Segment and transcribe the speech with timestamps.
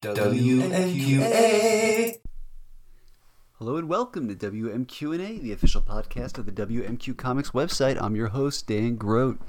[0.00, 1.58] WMQA.
[3.54, 8.00] Hello and welcome to WMQ&A, the official podcast of the WMQ Comics website.
[8.00, 9.40] I'm your host, Dan Grote.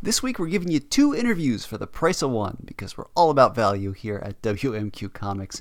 [0.00, 3.28] This week we're giving you two interviews for the price of one because we're all
[3.28, 5.60] about value here at WMQ Comics.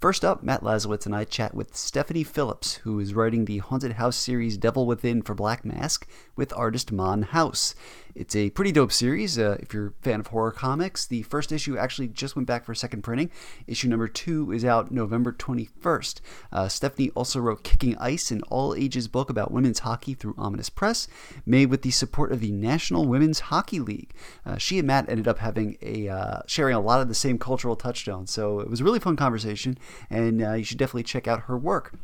[0.00, 3.94] First up, Matt Lazorwitz and I chat with Stephanie Phillips, who is writing the Haunted
[3.94, 6.06] House series Devil Within for Black Mask
[6.36, 7.74] with artist Maan House.
[8.18, 11.06] It's a pretty dope series uh, if you're a fan of horror comics.
[11.06, 13.30] The first issue actually just went back for a second printing.
[13.68, 16.20] Issue number two is out November 21st.
[16.50, 20.68] Uh, Stephanie also wrote Kicking Ice, an all ages book about women's hockey through Ominous
[20.68, 21.06] Press,
[21.46, 24.12] made with the support of the National Women's Hockey League.
[24.44, 27.38] Uh, she and Matt ended up having a uh, sharing a lot of the same
[27.38, 29.78] cultural touchstones, so it was a really fun conversation,
[30.10, 31.94] and uh, you should definitely check out her work.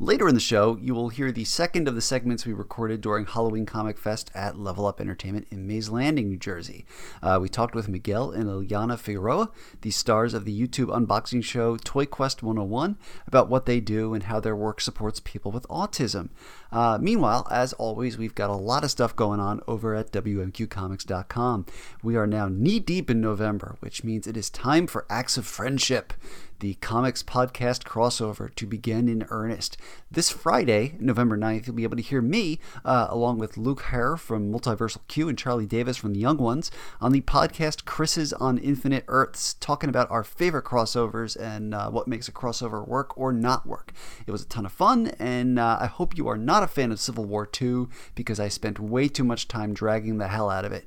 [0.00, 3.26] Later in the show, you will hear the second of the segments we recorded during
[3.26, 6.86] Halloween Comic Fest at Level Up Entertainment in Mays Landing, New Jersey.
[7.22, 9.50] Uh, we talked with Miguel and Ilyana Figueroa,
[9.80, 12.96] the stars of the YouTube unboxing show Toy Quest 101,
[13.26, 16.28] about what they do and how their work supports people with autism.
[16.70, 21.66] Uh, meanwhile, as always, we've got a lot of stuff going on over at WMQComics.com.
[22.02, 25.46] We are now knee deep in November, which means it is time for Acts of
[25.46, 26.12] Friendship
[26.60, 29.76] the comics podcast crossover to begin in earnest.
[30.10, 34.16] This Friday, November 9th, you'll be able to hear me, uh, along with Luke Hare
[34.16, 38.58] from Multiversal Q and Charlie Davis from The Young Ones, on the podcast Crisis on
[38.58, 43.32] Infinite Earths, talking about our favorite crossovers and uh, what makes a crossover work or
[43.32, 43.92] not work.
[44.26, 46.90] It was a ton of fun, and uh, I hope you are not a fan
[46.90, 50.64] of Civil War 2 because I spent way too much time dragging the hell out
[50.64, 50.86] of it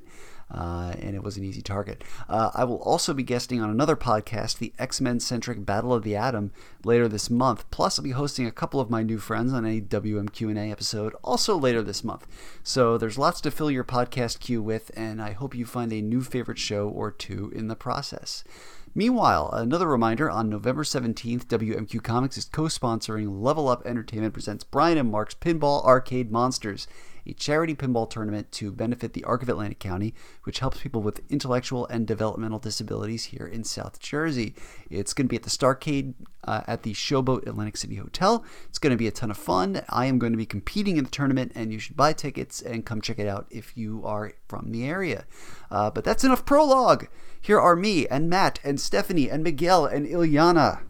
[0.52, 2.04] uh, and it was an easy target.
[2.28, 6.02] Uh, I will also be guesting on another podcast, the X Men centric Battle of
[6.02, 6.52] the Atom,
[6.84, 7.68] later this month.
[7.70, 11.56] Plus, I'll be hosting a couple of my new friends on a WMQ&A episode also
[11.56, 12.26] later this month.
[12.62, 16.02] So there's lots to fill your podcast queue with, and I hope you find a
[16.02, 18.44] new favorite show or two in the process.
[18.94, 24.64] Meanwhile, another reminder on November 17th, WMQ Comics is co sponsoring Level Up Entertainment presents
[24.64, 26.86] Brian and Mark's Pinball Arcade Monsters
[27.26, 30.14] a charity pinball tournament to benefit the Arc of Atlantic County,
[30.44, 34.54] which helps people with intellectual and developmental disabilities here in South Jersey.
[34.90, 36.14] It's going to be at the Starcade
[36.44, 38.44] uh, at the Showboat Atlantic City Hotel.
[38.68, 39.82] It's going to be a ton of fun.
[39.88, 42.84] I am going to be competing in the tournament, and you should buy tickets and
[42.84, 45.24] come check it out if you are from the area.
[45.70, 47.06] Uh, but that's enough prologue.
[47.40, 50.82] Here are me and Matt and Stephanie and Miguel and Ilyana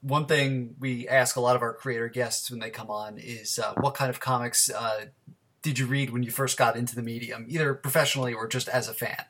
[0.00, 3.58] one thing we ask a lot of our creator guests when they come on is
[3.58, 5.06] uh, what kind of comics uh,
[5.62, 8.88] did you read when you first got into the medium, either professionally or just as
[8.88, 9.24] a fan?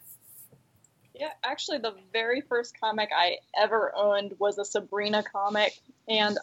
[1.14, 5.76] Yeah, actually, the very first comic I ever owned was a Sabrina comic,
[6.08, 6.38] and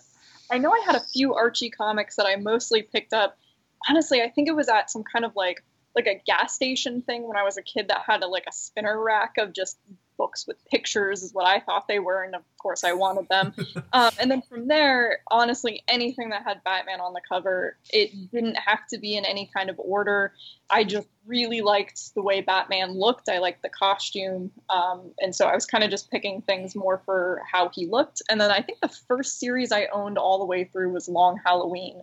[0.51, 3.38] I know I had a few Archie comics that I mostly picked up.
[3.90, 5.63] Honestly, I think it was at some kind of like
[5.95, 8.51] like a gas station thing when I was a kid that had a, like a
[8.51, 9.78] spinner rack of just
[10.17, 13.53] books with pictures is what I thought they were, and of course I wanted them.
[13.93, 18.55] um, and then from there, honestly, anything that had Batman on the cover, it didn't
[18.55, 20.33] have to be in any kind of order.
[20.69, 23.29] I just really liked the way Batman looked.
[23.29, 27.01] I liked the costume, um, and so I was kind of just picking things more
[27.05, 28.21] for how he looked.
[28.29, 31.39] And then I think the first series I owned all the way through was Long
[31.43, 32.01] Halloween.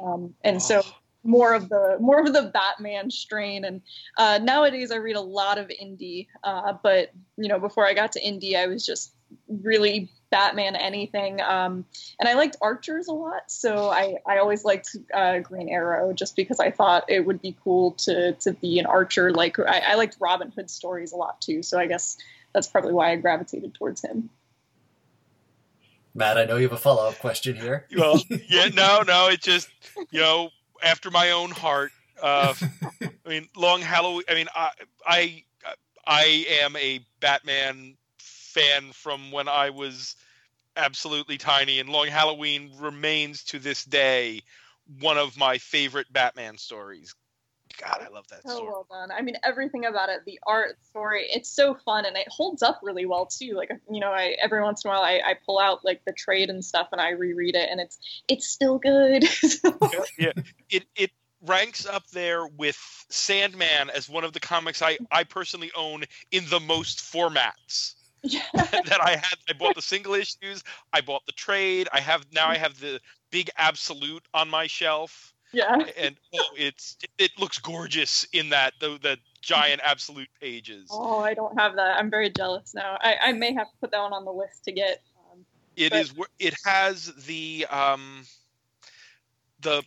[0.00, 0.60] Um, and oh.
[0.60, 0.82] so
[1.24, 3.64] more of the more of the Batman strain.
[3.64, 3.82] And
[4.18, 6.26] uh, nowadays, I read a lot of indie.
[6.42, 9.14] Uh, but you know, before I got to indie, I was just
[9.48, 11.40] really Batman anything.
[11.40, 11.84] Um,
[12.18, 16.36] and I liked Archers a lot, so I, I always liked uh, Green Arrow just
[16.36, 19.32] because I thought it would be cool to to be an Archer.
[19.32, 22.16] Like I, I liked Robin Hood stories a lot too, so I guess
[22.52, 24.30] that's probably why I gravitated towards him.
[26.14, 27.86] Matt, I know you have a follow up question here.
[27.96, 29.68] well, yeah, no, no, it just
[30.10, 30.50] you know
[30.82, 31.92] after my own heart.
[32.22, 32.54] Uh,
[33.02, 34.24] I mean, Long Halloween.
[34.28, 34.70] I mean, I,
[35.06, 35.44] I
[36.06, 40.16] I am a Batman fan from when I was
[40.76, 44.42] absolutely tiny, and Long Halloween remains to this day
[45.00, 47.14] one of my favorite Batman stories.
[47.78, 49.10] God, I love that so well done.
[49.10, 52.80] I mean, everything about it, the art, story, it's so fun and it holds up
[52.82, 53.54] really well too.
[53.54, 56.12] Like, you know, I every once in a while I, I pull out like the
[56.12, 57.98] trade and stuff and I reread it and it's
[58.28, 59.24] it's still good.
[59.64, 60.32] yeah, yeah,
[60.70, 61.10] it it
[61.42, 62.78] ranks up there with
[63.10, 65.04] Sandman as one of the comics I mm-hmm.
[65.10, 67.94] I personally own in the most formats.
[68.22, 68.42] Yeah.
[68.54, 69.38] that I had.
[69.48, 70.62] I bought the single issues.
[70.92, 71.88] I bought the trade.
[71.92, 72.48] I have now.
[72.48, 72.62] I mm-hmm.
[72.62, 73.00] have the
[73.30, 75.34] big absolute on my shelf.
[75.52, 75.76] Yeah.
[75.98, 80.88] And oh, it's it looks gorgeous in that the the giant absolute pages.
[80.90, 81.98] Oh, I don't have that.
[81.98, 82.96] I'm very jealous now.
[83.00, 85.02] I, I may have to put that one on the list to get.
[85.30, 85.44] Um,
[85.76, 86.00] it but...
[86.00, 86.14] is.
[86.38, 88.24] It has the um
[89.60, 89.82] the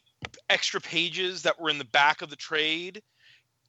[0.50, 3.02] extra pages that were in the back of the trade.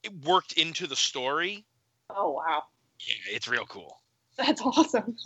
[0.03, 1.65] It worked into the story.
[2.11, 2.65] Oh wow.
[3.01, 4.01] Yeah, it's real cool.
[4.37, 5.17] That's awesome.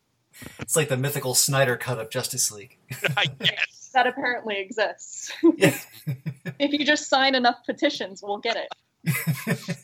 [0.58, 2.78] it's like the mythical Snyder cut of Justice League.
[3.16, 3.85] I guess.
[3.96, 5.32] That apparently exists.
[5.56, 5.74] Yeah.
[6.58, 9.68] if you just sign enough petitions, we'll get it.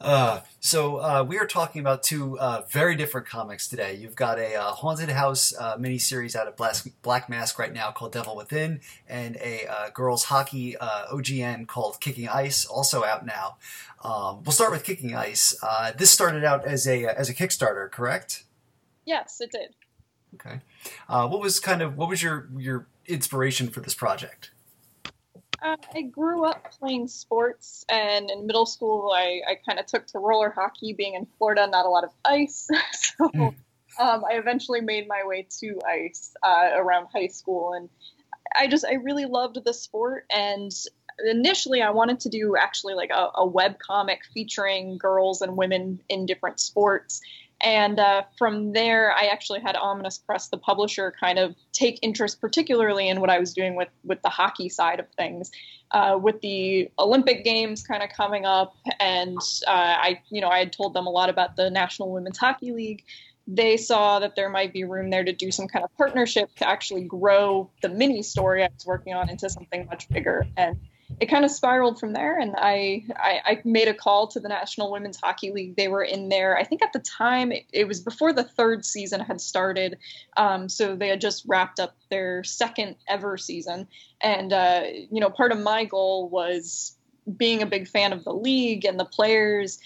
[0.00, 3.94] Uh, so uh, we are talking about two uh, very different comics today.
[3.94, 7.90] You've got a uh, haunted house uh, miniseries out of Black, Black Mask right now
[7.90, 13.24] called Devil Within, and a uh, girls hockey uh, OGN called Kicking Ice, also out
[13.24, 13.56] now.
[14.02, 15.56] Um, we'll start with Kicking Ice.
[15.62, 18.44] Uh, this started out as a as a Kickstarter, correct?
[19.06, 19.74] Yes, it did.
[20.34, 20.60] Okay.
[21.08, 24.50] Uh, what was kind of what was your your inspiration for this project?
[25.62, 30.06] Uh, I grew up playing sports, and in middle school, I, I kind of took
[30.08, 30.92] to roller hockey.
[30.92, 33.54] Being in Florida, not a lot of ice, so Mm.
[33.98, 37.88] um, I eventually made my way to ice uh, around high school, and
[38.54, 40.26] I just I really loved the sport.
[40.30, 40.70] And
[41.24, 46.00] initially, I wanted to do actually like a, a web comic featuring girls and women
[46.08, 47.20] in different sports.
[47.64, 52.38] And uh, from there, I actually had Ominous Press, the publisher, kind of take interest,
[52.38, 55.50] particularly in what I was doing with with the hockey side of things,
[55.90, 60.58] uh, with the Olympic Games kind of coming up, and uh, I, you know, I
[60.58, 63.02] had told them a lot about the National Women's Hockey League.
[63.46, 66.68] They saw that there might be room there to do some kind of partnership to
[66.68, 70.78] actually grow the mini story I was working on into something much bigger, and
[71.20, 72.38] it kind of spiraled from there.
[72.38, 75.76] And I, I i made a call to the national women's hockey league.
[75.76, 76.56] They were in there.
[76.56, 79.98] I think at the time it, it was before the third season had started.
[80.36, 83.86] Um, so they had just wrapped up their second ever season.
[84.20, 86.96] And uh, you know part of my goal was
[87.36, 89.78] being a big fan of the league and the players.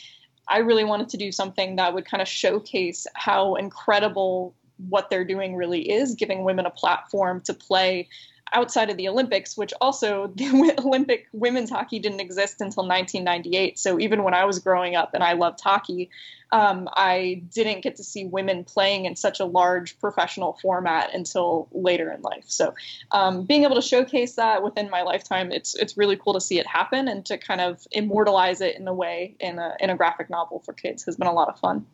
[0.48, 4.54] I really wanted to do something that would kind of showcase how incredible
[4.88, 8.08] what they're doing really is giving women a platform to play
[8.52, 13.78] outside of the Olympics, which also the Olympic women's hockey didn't exist until 1998.
[13.78, 16.10] So even when I was growing up and I loved hockey,
[16.50, 21.68] um, I didn't get to see women playing in such a large professional format until
[21.72, 22.44] later in life.
[22.46, 22.74] So
[23.10, 26.58] um, being able to showcase that within my lifetime, it's it's really cool to see
[26.58, 29.96] it happen and to kind of immortalize it in a way in a in a
[29.96, 31.86] graphic novel for kids has been a lot of fun.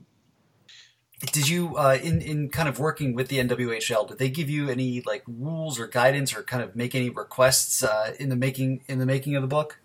[1.33, 4.69] Did you, uh, in in kind of working with the NWHL, did they give you
[4.69, 8.83] any like rules or guidance, or kind of make any requests uh, in the making
[8.89, 9.79] in the making of the book?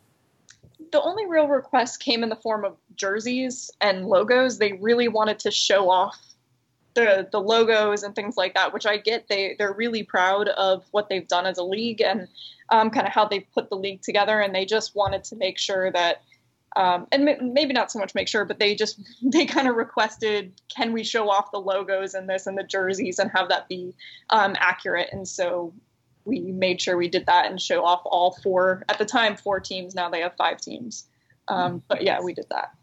[0.91, 4.57] the only real requests came in the form of jerseys and logos.
[4.57, 6.17] They really wanted to show off
[6.95, 9.27] the the logos and things like that, which I get.
[9.27, 12.27] They they're really proud of what they've done as a league and
[12.69, 15.57] um, kind of how they've put the league together, and they just wanted to make
[15.57, 16.23] sure that.
[16.79, 19.75] Um, and m- maybe not so much make sure, but they just they kind of
[19.75, 23.67] requested, can we show off the logos and this and the jerseys and have that
[23.67, 23.93] be
[24.29, 25.09] um, accurate?
[25.11, 25.73] And so
[26.25, 29.59] we made sure we did that and show off all four at the time four
[29.59, 31.07] teams now they have five teams
[31.47, 32.75] um, but yeah we did that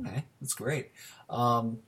[0.00, 0.90] Okay, that's great.
[1.30, 1.78] Um,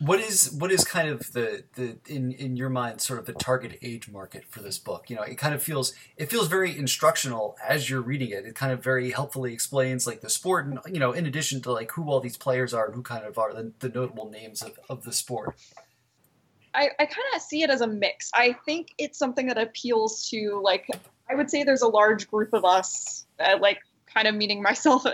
[0.00, 3.32] what is what is kind of the the in in your mind sort of the
[3.32, 5.10] target age market for this book?
[5.10, 8.46] You know, it kind of feels it feels very instructional as you're reading it.
[8.46, 11.72] It kind of very helpfully explains like the sport, and you know, in addition to
[11.72, 14.62] like who all these players are and who kind of are the, the notable names
[14.62, 15.56] of, of the sport.
[16.74, 20.28] i, I kind of see it as a mix i think it's something that appeals
[20.30, 20.86] to like
[21.30, 25.06] i would say there's a large group of us uh, like kind of meaning myself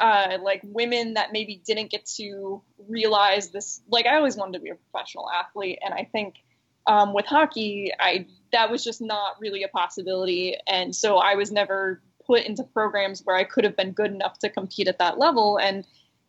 [0.00, 4.60] uh, like women that maybe didn't get to realize this like i always wanted to
[4.60, 6.36] be a professional athlete and i think
[6.86, 11.50] um, with hockey i that was just not really a possibility and so i was
[11.52, 15.18] never put into programs where i could have been good enough to compete at that
[15.18, 15.84] level and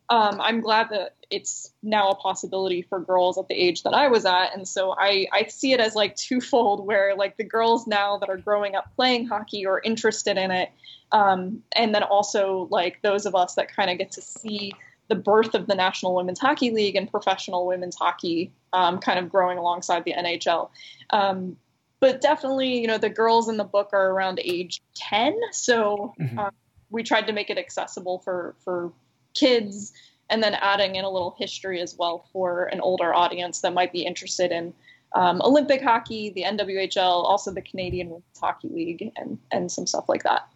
[0.08, 4.08] um, i'm glad that it's now a possibility for girls at the age that i
[4.08, 7.86] was at and so i i see it as like twofold where like the girls
[7.86, 10.70] now that are growing up playing hockey or interested in it
[11.12, 14.72] um, and then also like those of us that kind of get to see
[15.08, 19.30] the birth of the National Women's Hockey League and professional women's hockey um, kind of
[19.30, 20.70] growing alongside the NHL.
[21.10, 21.56] Um,
[22.00, 25.38] but definitely, you know, the girls in the book are around age 10.
[25.52, 26.38] So Mhm.
[26.38, 26.50] um,
[26.90, 28.92] we tried to make it accessible for, for
[29.38, 29.92] kids
[30.30, 33.92] and then adding in a little history as well for an older audience that might
[33.92, 34.74] be interested in
[35.14, 40.08] um, Olympic hockey, the NWHL, also the Canadian Women's Hockey League, and, and some stuff
[40.08, 40.48] like that.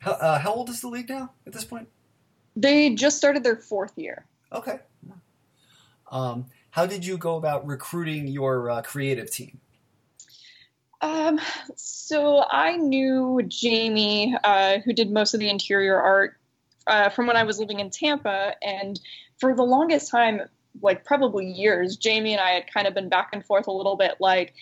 [0.00, 1.88] How, uh, how old is the league now at this point?
[2.56, 4.26] They just started their fourth year.
[4.52, 4.80] Okay.
[6.10, 9.60] Um, how did you go about recruiting your uh, creative team?
[11.00, 11.40] Um,
[11.76, 16.37] so I knew Jamie, uh, who did most of the interior art,
[16.88, 18.98] uh, from when I was living in Tampa, and
[19.38, 20.42] for the longest time,
[20.82, 23.96] like probably years, Jamie and I had kind of been back and forth a little
[23.96, 24.54] bit, like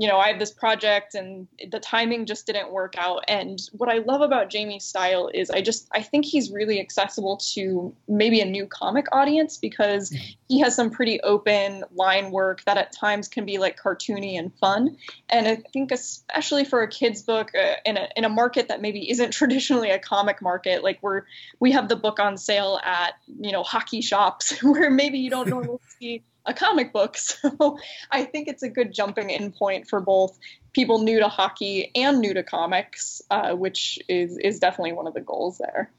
[0.00, 3.22] you know, I have this project and the timing just didn't work out.
[3.28, 7.36] And what I love about Jamie's style is I just I think he's really accessible
[7.52, 10.30] to maybe a new comic audience because mm-hmm.
[10.48, 14.54] he has some pretty open line work that at times can be like cartoony and
[14.54, 14.96] fun.
[15.28, 18.80] And I think especially for a kids book uh, in a in a market that
[18.80, 21.24] maybe isn't traditionally a comic market, like we're
[21.58, 25.50] we have the book on sale at you know hockey shops where maybe you don't
[25.50, 27.16] normally see a comic book.
[27.42, 27.78] So
[28.10, 30.38] I think it's a good jumping in point for both
[30.72, 35.14] people new to hockey and new to comics, uh, which is is definitely one of
[35.14, 35.90] the goals there.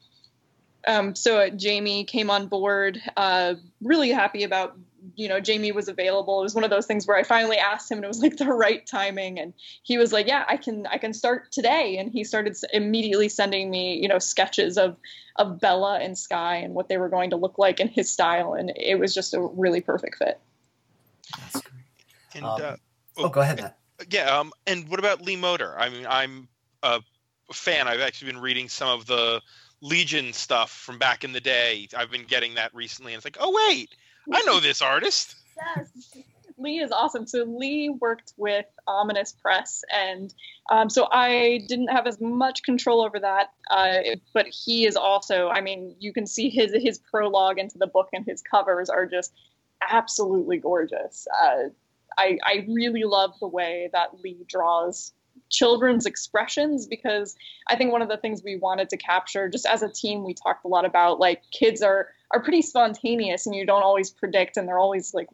[0.86, 4.76] Um, so uh, Jamie came on board, uh, really happy about
[5.14, 6.40] you know Jamie was available.
[6.40, 8.36] It was one of those things where I finally asked him, and it was like
[8.38, 12.10] the right timing, and he was like, "Yeah, I can I can start today." And
[12.10, 14.96] he started immediately sending me you know sketches of
[15.36, 18.54] of Bella and Sky and what they were going to look like in his style,
[18.54, 20.40] and it was just a really perfect fit.
[21.38, 21.84] That's great.
[22.34, 22.76] And, um, uh,
[23.18, 23.78] oh, go ahead, Matt.
[24.10, 25.78] Yeah, um, and what about Lee Moder?
[25.78, 26.48] I mean, I'm
[26.82, 27.02] a
[27.52, 27.88] fan.
[27.88, 29.40] I've actually been reading some of the
[29.80, 31.88] Legion stuff from back in the day.
[31.96, 33.94] I've been getting that recently, and it's like, oh wait,
[34.32, 35.36] I know this artist.
[35.56, 35.88] Yes.
[36.58, 37.26] Lee is awesome.
[37.26, 40.32] So Lee worked with Ominous Press, and
[40.70, 43.48] um, so I didn't have as much control over that.
[43.70, 43.98] Uh,
[44.32, 48.08] but he is also, I mean, you can see his his prologue into the book,
[48.12, 49.32] and his covers are just
[49.90, 51.26] absolutely gorgeous.
[51.42, 51.70] Uh,
[52.16, 55.12] I I really love the way that Lee draws
[55.52, 57.36] children's expressions because
[57.68, 60.34] I think one of the things we wanted to capture just as a team we
[60.34, 64.56] talked a lot about like kids are are pretty spontaneous and you don't always predict
[64.56, 65.28] and they're always like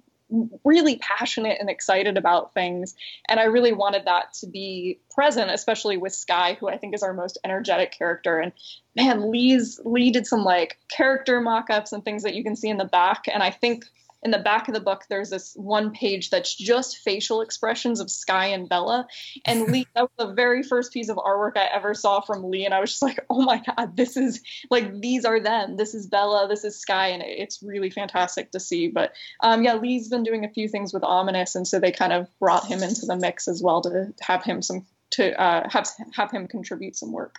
[0.62, 2.94] really passionate and excited about things.
[3.30, 7.02] And I really wanted that to be present especially with Sky who I think is
[7.02, 8.38] our most energetic character.
[8.38, 8.52] And
[8.96, 12.76] man Lee's Lee did some like character mock-ups and things that you can see in
[12.76, 13.25] the back.
[13.32, 13.87] And I think
[14.22, 18.10] in the back of the book, there's this one page that's just facial expressions of
[18.10, 19.06] Sky and Bella.
[19.44, 22.64] And Lee, that was the very first piece of artwork I ever saw from Lee.
[22.64, 25.76] And I was just like, oh my God, this is like, these are them.
[25.76, 26.48] This is Bella.
[26.48, 27.08] This is Sky.
[27.08, 28.88] And it's really fantastic to see.
[28.88, 31.54] But um, yeah, Lee's been doing a few things with Ominous.
[31.54, 34.62] And so they kind of brought him into the mix as well to have him
[34.62, 37.38] some, to uh, have, have him contribute some work.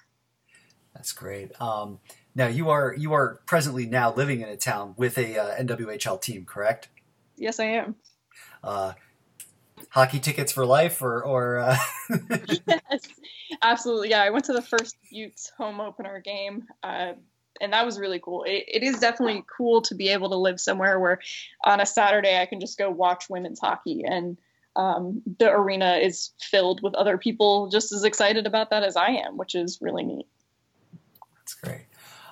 [0.93, 1.59] That's great.
[1.62, 2.00] Um,
[2.36, 6.21] now you are you are presently now living in a town with a uh, NWHL
[6.21, 6.89] team, correct?
[7.38, 7.95] Yes, I am.
[8.63, 8.93] Uh,
[9.89, 11.77] hockey tickets for life, or or uh...
[12.67, 13.07] yes,
[13.62, 14.09] absolutely.
[14.09, 16.67] Yeah, I went to the first Beauts home opener game.
[16.83, 17.13] Uh,
[17.62, 18.43] and that was really cool.
[18.43, 21.19] It, it is definitely cool to be able to live somewhere where
[21.65, 24.38] on a Saturday I can just go watch women's hockey and
[24.75, 29.09] um, the arena is filled with other people just as excited about that as I
[29.09, 30.27] am, which is really neat.
[31.36, 31.88] That's great.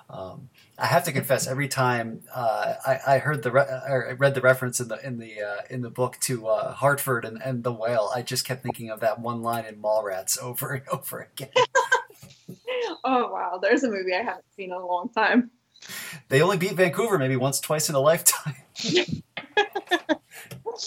[0.10, 4.36] Um, I have to confess, every time uh, I, I, heard the re- or read
[4.36, 7.62] the reference in the in the uh, in the book to uh, Hartford and, and
[7.64, 11.28] the whale, I just kept thinking of that one line in Mallrats over and over
[11.34, 11.50] again.
[13.04, 15.52] oh wow, there's a movie I haven't seen in a long time.
[16.30, 18.56] They only beat Vancouver maybe once, twice in a lifetime.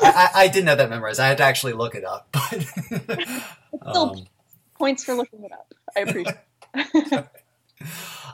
[0.02, 1.20] I, I, didn't have that memorized.
[1.20, 2.28] I had to actually look it up.
[2.32, 2.62] But
[3.92, 4.26] still, um,
[4.78, 5.72] points for looking it up.
[5.96, 7.24] I appreciate.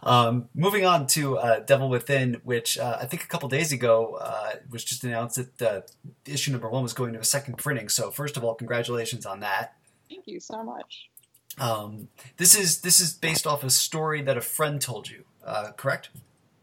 [0.06, 4.18] Um, moving on to uh, Devil Within, which uh, I think a couple days ago
[4.20, 5.80] uh, was just announced that uh,
[6.24, 7.88] issue number one was going to a second printing.
[7.88, 9.74] So first of all, congratulations on that.
[10.08, 11.10] Thank you so much.
[11.58, 15.72] Um, this is this is based off a story that a friend told you, uh,
[15.76, 16.10] correct?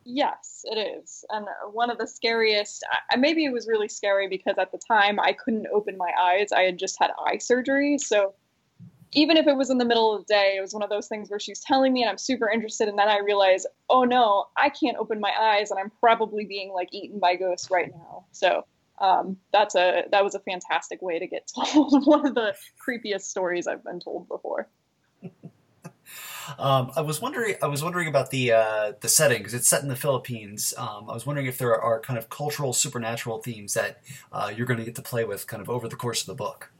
[0.05, 1.25] Yes, it is.
[1.29, 2.85] And one of the scariest,
[3.17, 6.53] maybe it was really scary because at the time I couldn't open my eyes.
[6.53, 7.97] I had just had eye surgery.
[7.97, 8.35] So
[9.15, 11.07] even if it was in the middle of the day, it was one of those
[11.07, 12.87] things where she's telling me and I'm super interested.
[12.87, 16.71] And then I realize, oh no, I can't open my eyes and I'm probably being
[16.71, 18.25] like eaten by ghosts right now.
[18.31, 18.65] So
[18.99, 22.55] um, that's a, that was a fantastic way to get told one of the
[22.85, 24.67] creepiest stories I've been told before.
[26.59, 27.55] Um, I was wondering.
[27.61, 30.73] I was wondering about the uh, the setting because it's set in the Philippines.
[30.77, 34.01] Um, I was wondering if there are kind of cultural, supernatural themes that
[34.31, 36.35] uh, you're going to get to play with, kind of over the course of the
[36.35, 36.71] book.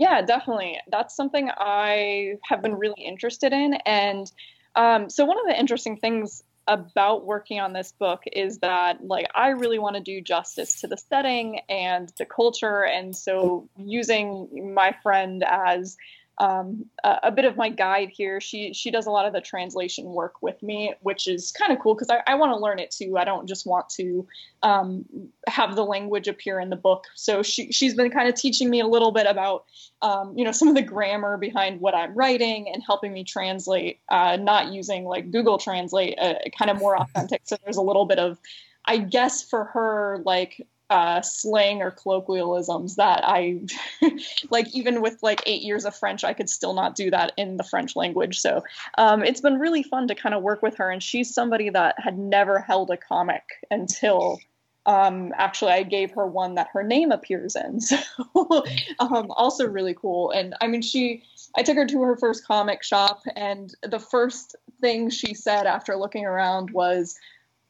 [0.00, 0.80] Yeah, definitely.
[0.90, 3.74] That's something I have been really interested in.
[3.84, 4.32] And
[4.74, 9.26] um, so, one of the interesting things about working on this book is that, like,
[9.34, 12.82] I really want to do justice to the setting and the culture.
[12.82, 15.98] And so, using my friend as
[16.40, 18.40] um, a, a, bit of my guide here.
[18.40, 21.78] She she does a lot of the translation work with me, which is kind of
[21.78, 23.18] cool because I, I want to learn it too.
[23.18, 24.26] I don't just want to
[24.62, 25.04] um,
[25.46, 27.04] have the language appear in the book.
[27.14, 29.66] So she she's been kind of teaching me a little bit about
[30.00, 34.00] um, you know some of the grammar behind what I'm writing and helping me translate,
[34.08, 37.42] uh, not using like Google Translate, uh, kind of more authentic.
[37.44, 38.38] So there's a little bit of
[38.86, 43.60] I guess for her like uh, slang or colloquialisms that I
[44.50, 44.74] like.
[44.74, 47.64] Even with like eight years of French, I could still not do that in the
[47.64, 48.38] French language.
[48.38, 48.62] So
[48.98, 51.94] um, it's been really fun to kind of work with her, and she's somebody that
[51.98, 54.40] had never held a comic until
[54.86, 57.80] um, actually I gave her one that her name appears in.
[58.34, 58.64] So
[58.98, 60.30] um, also really cool.
[60.30, 61.22] And I mean, she,
[61.56, 65.96] I took her to her first comic shop, and the first thing she said after
[65.96, 67.16] looking around was,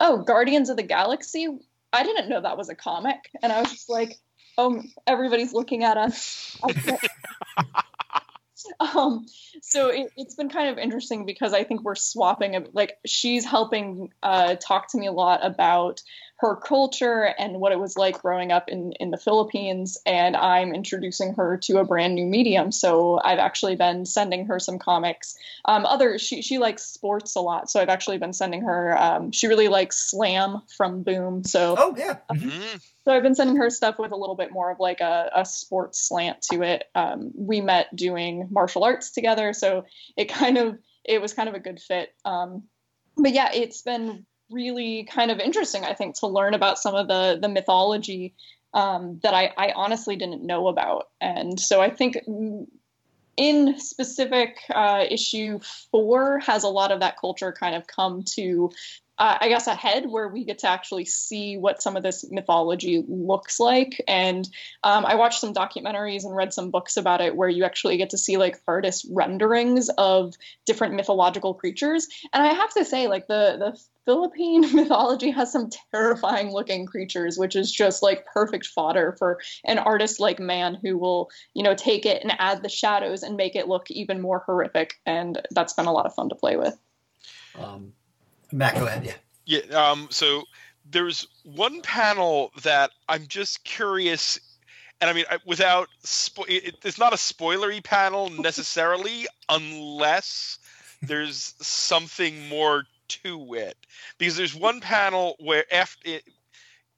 [0.01, 1.49] "Oh, Guardians of the Galaxy.
[1.93, 4.17] I didn't know that was a comic." And I was just like,
[4.59, 6.59] "Oh, everybody's looking at us."
[8.81, 9.27] um,
[9.63, 12.67] so it, has been kind of interesting because I think we're swapping.
[12.73, 16.01] Like she's helping uh, talk to me a lot about
[16.41, 19.99] her culture and what it was like growing up in, in the Philippines.
[20.07, 22.73] And I'm introducing her to a brand new medium.
[22.73, 25.37] So I've actually been sending her some comics.
[25.67, 28.97] Um, other she she likes sports a lot, so I've actually been sending her.
[28.99, 31.45] Um, she really likes Slam from Boom.
[31.45, 32.17] So oh yeah.
[32.33, 32.77] Mm-hmm.
[33.05, 35.45] So I've been sending her stuff with a little bit more of like a, a
[35.45, 36.85] sports slant to it.
[36.95, 39.85] Um, we met doing martial arts together, so
[40.17, 42.15] it kind of it was kind of a good fit.
[42.25, 42.63] Um,
[43.17, 47.09] but yeah, it's been really kind of interesting, I think, to learn about some of
[47.09, 48.35] the the mythology
[48.75, 51.09] um, that I, I honestly didn't know about.
[51.21, 52.19] And so I think
[53.37, 58.71] in specific uh, issue four has a lot of that culture kind of come to
[59.21, 63.05] uh, I guess ahead where we get to actually see what some of this mythology
[63.07, 64.03] looks like.
[64.09, 64.49] And
[64.83, 68.09] um, I watched some documentaries and read some books about it where you actually get
[68.11, 70.33] to see like artist renderings of
[70.65, 72.09] different mythological creatures.
[72.33, 77.37] And I have to say, like the the Philippine mythology has some terrifying looking creatures,
[77.37, 81.75] which is just like perfect fodder for an artist like Maan who will, you know,
[81.75, 84.95] take it and add the shadows and make it look even more horrific.
[85.05, 86.75] And that's been a lot of fun to play with.
[87.59, 87.93] Um,
[88.53, 89.05] Matt, go ahead.
[89.05, 89.15] Yeah.
[89.47, 89.91] Yeah.
[89.91, 90.45] Um, so
[90.89, 94.41] there's one panel that I'm just curious,
[95.01, 100.59] and I mean, without spo- it, it's not a spoilery panel necessarily, unless
[101.03, 103.77] there's something more to it.
[104.19, 106.25] Because there's one panel where after it,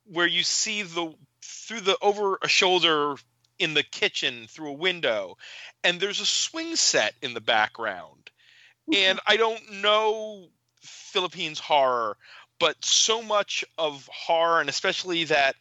[0.05, 3.15] where you see the through the over a shoulder
[3.59, 5.37] in the kitchen through a window,
[5.85, 8.31] and there's a swing set in the background,
[8.93, 10.47] and I don't know
[11.13, 12.17] Philippines horror,
[12.59, 15.57] but so much of horror, and especially that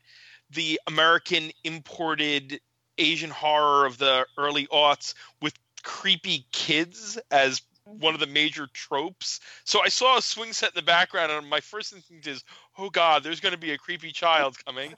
[0.49, 2.61] the American imported
[2.97, 9.39] Asian horror of the early aughts with creepy kids as one of the major tropes.
[9.63, 12.43] So I saw a swing set in the background, and my first instinct is,
[12.77, 14.95] "Oh God, there's going to be a creepy child coming."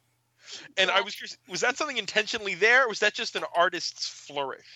[0.77, 4.07] And I was curious, was that something intentionally there, or was that just an artist's
[4.07, 4.67] flourish?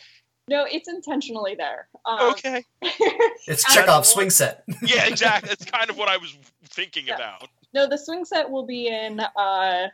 [0.50, 1.88] No, it's intentionally there.
[2.06, 2.64] Um, okay.
[2.82, 4.64] it's Chekhov's swing set.
[4.82, 5.50] yeah, exactly.
[5.50, 7.16] That's kind of what I was thinking yeah.
[7.16, 7.50] about.
[7.74, 9.88] No, the swing set will be in uh,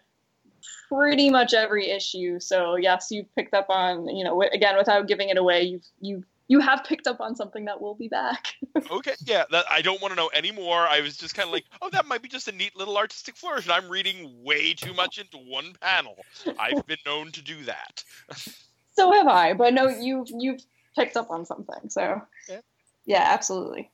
[0.89, 2.39] pretty much every issue.
[2.39, 5.63] So yes, you picked up on you know again without giving it away.
[5.63, 8.53] You've you you have picked up on something that will be back.
[8.91, 9.45] okay, yeah.
[9.49, 10.87] That, I don't want to know anymore.
[10.87, 13.37] I was just kind of like, oh, that might be just a neat little artistic
[13.37, 13.65] flourish.
[13.65, 16.17] And I'm reading way too much into one panel.
[16.59, 18.03] I've been known to do that.
[18.93, 19.53] so have I.
[19.53, 20.61] But no, you you've
[20.95, 21.89] picked up on something.
[21.89, 22.59] So yeah,
[23.05, 23.91] yeah absolutely.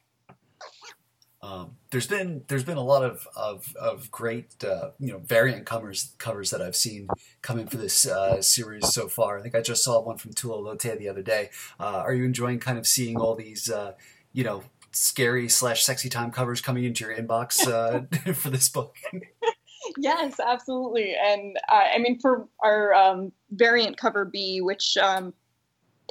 [1.41, 5.65] Um, there's been there's been a lot of of, of great uh, you know variant
[5.65, 7.07] covers covers that I've seen
[7.41, 9.39] coming for this uh, series so far.
[9.39, 11.49] I think I just saw one from Tula Lotay the other day.
[11.79, 13.93] Uh, are you enjoying kind of seeing all these uh,
[14.33, 18.95] you know scary slash sexy time covers coming into your inbox uh, for this book?
[19.97, 21.15] yes, absolutely.
[21.15, 25.33] And uh, I mean for our um, variant cover B, which um,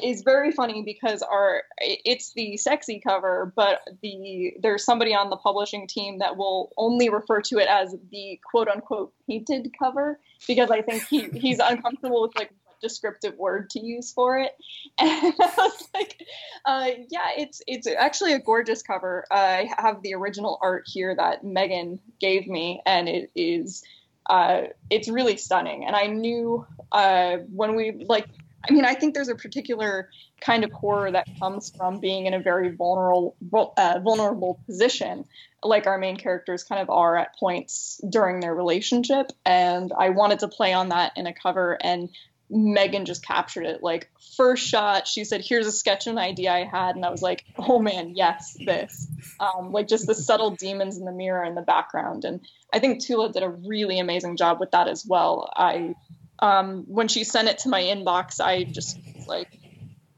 [0.02, 5.36] is very funny because our it's the sexy cover, but the there's somebody on the
[5.36, 10.70] publishing team that will only refer to it as the quote unquote painted cover because
[10.70, 14.52] I think he he's uncomfortable with like descriptive word to use for it.
[15.00, 16.22] And I was like,
[16.64, 19.24] uh, yeah, it's it's actually a gorgeous cover.
[19.30, 23.84] I have the original art here that Megan gave me, and it is.
[24.28, 28.26] Uh, it's really stunning, and I knew uh, when we like
[28.68, 30.10] I mean, I think there's a particular
[30.40, 33.36] kind of horror that comes from being in a very vulnerable,
[33.76, 35.24] uh, vulnerable position,
[35.62, 39.30] like our main characters kind of are at points during their relationship.
[39.44, 42.08] And I wanted to play on that in a cover, and
[42.50, 43.82] Megan just captured it.
[43.82, 47.22] Like first shot, she said, "Here's a sketch and idea I had," and I was
[47.22, 49.06] like, "Oh man, yes, this."
[49.40, 52.40] Um, like just the subtle demons in the mirror in the background, and
[52.72, 55.50] I think Tula did a really amazing job with that as well.
[55.54, 55.94] I
[56.38, 59.48] um, when she sent it to my inbox, I just like,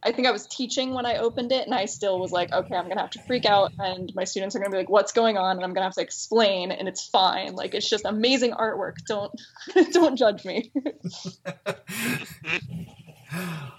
[0.03, 2.75] I think I was teaching when I opened it, and I still was like, okay,
[2.75, 5.37] I'm gonna have to freak out, and my students are gonna be like, what's going
[5.37, 7.55] on, and I'm gonna have to explain, and it's fine.
[7.55, 8.97] Like it's just amazing artwork.
[9.07, 9.33] Don't
[9.93, 10.73] don't judge me.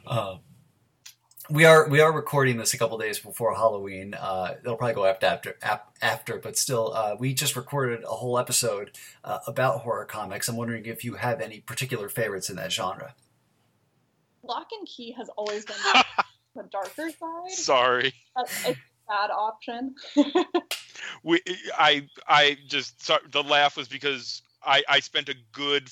[0.07, 0.39] um,
[1.51, 4.13] we are we are recording this a couple days before Halloween.
[4.13, 5.57] Uh, it'll probably go after after
[6.01, 8.91] after, but still, uh, we just recorded a whole episode
[9.23, 10.47] uh, about horror comics.
[10.47, 13.15] I'm wondering if you have any particular favorites in that genre.
[14.43, 15.75] Locke and Key has always been
[16.55, 17.51] the darker side.
[17.51, 18.75] Sorry, it's a
[19.07, 19.95] bad option.
[21.23, 21.41] we,
[21.77, 25.89] I, I just sorry, the laugh was because I, I spent a good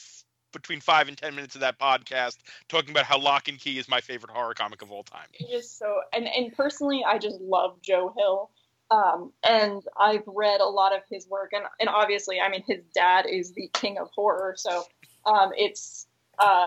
[0.52, 3.88] between five and ten minutes of that podcast talking about how Locke and Key is
[3.88, 5.28] my favorite horror comic of all time.
[5.34, 8.50] It is so, and and personally, I just love Joe Hill.
[8.92, 12.80] Um, and I've read a lot of his work, and, and obviously, I mean, his
[12.96, 14.84] dad is the king of horror, so
[15.28, 16.08] um, it's
[16.40, 16.66] uh,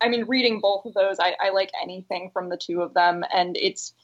[0.00, 3.24] I mean, reading both of those, I, I like anything from the two of them,
[3.32, 3.94] and it's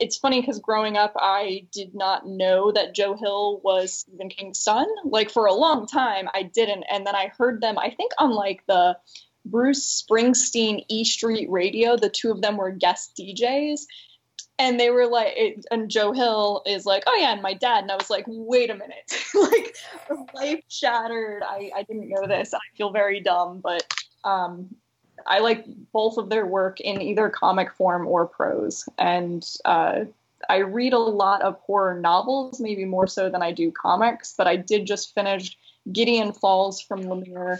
[0.00, 4.58] it's funny because growing up, I did not know that Joe Hill was Stephen King's
[4.58, 4.86] son.
[5.04, 7.78] Like for a long time, I didn't, and then I heard them.
[7.78, 8.96] I think on like the
[9.44, 13.82] Bruce Springsteen E Street Radio, the two of them were guest DJs,
[14.58, 17.82] and they were like, it, and Joe Hill is like, oh yeah, and my dad,
[17.82, 19.76] and I was like, wait a minute, like
[20.34, 21.42] life shattered.
[21.42, 22.52] I I didn't know this.
[22.52, 23.84] I feel very dumb, but
[24.24, 24.74] um,
[25.26, 30.04] I like both of their work in either comic form or prose, and uh,
[30.48, 34.34] I read a lot of horror novels, maybe more so than I do comics.
[34.36, 35.56] But I did just finish
[35.90, 37.58] Gideon Falls from Lemire.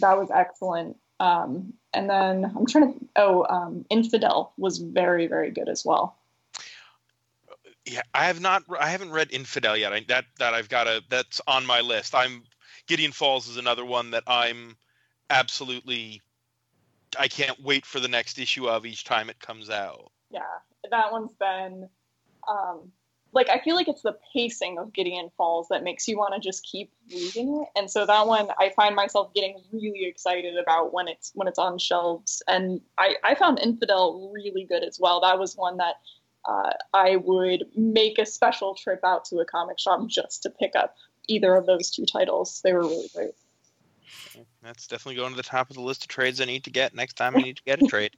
[0.00, 0.96] That was excellent.
[1.20, 3.06] Um, and then I'm trying to.
[3.16, 6.16] Oh, um, Infidel was very very good as well.
[7.86, 8.64] Yeah, I have not.
[8.78, 9.92] I haven't read Infidel yet.
[9.92, 11.02] I, that that I've got a.
[11.08, 12.14] That's on my list.
[12.14, 12.42] I'm
[12.86, 14.76] Gideon Falls is another one that I'm
[15.30, 16.20] absolutely
[17.18, 20.10] I can't wait for the next issue of each time it comes out.
[20.30, 20.42] Yeah,
[20.90, 21.88] that one's been
[22.48, 22.92] um,
[23.34, 26.40] like I feel like it's the pacing of Gideon Falls that makes you want to
[26.40, 30.94] just keep reading it, and so that one I find myself getting really excited about
[30.94, 32.42] when it's when it's on shelves.
[32.46, 35.20] And I I found Infidel really good as well.
[35.20, 35.96] That was one that
[36.48, 40.76] uh, I would make a special trip out to a comic shop just to pick
[40.76, 40.94] up
[41.26, 42.60] either of those two titles.
[42.62, 43.34] They were really great.
[44.64, 46.94] That's definitely going to the top of the list of trades I need to get
[46.94, 48.12] next time I need to get a trade.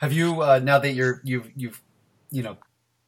[0.00, 1.82] have you uh, now that you're you've you've
[2.30, 2.56] you know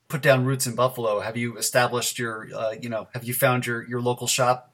[0.09, 1.21] put down roots in Buffalo?
[1.21, 4.73] Have you established your uh, you know have you found your your local shop?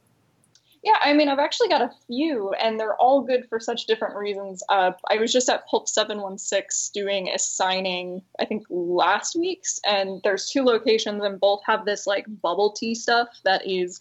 [0.83, 4.17] Yeah, I mean, I've actually got a few, and they're all good for such different
[4.17, 4.65] reasons.
[4.69, 10.21] Uh, I was just at Pulp 716 doing a signing, I think last week's, and
[10.25, 14.01] there's two locations, and both have this like bubble tea stuff that is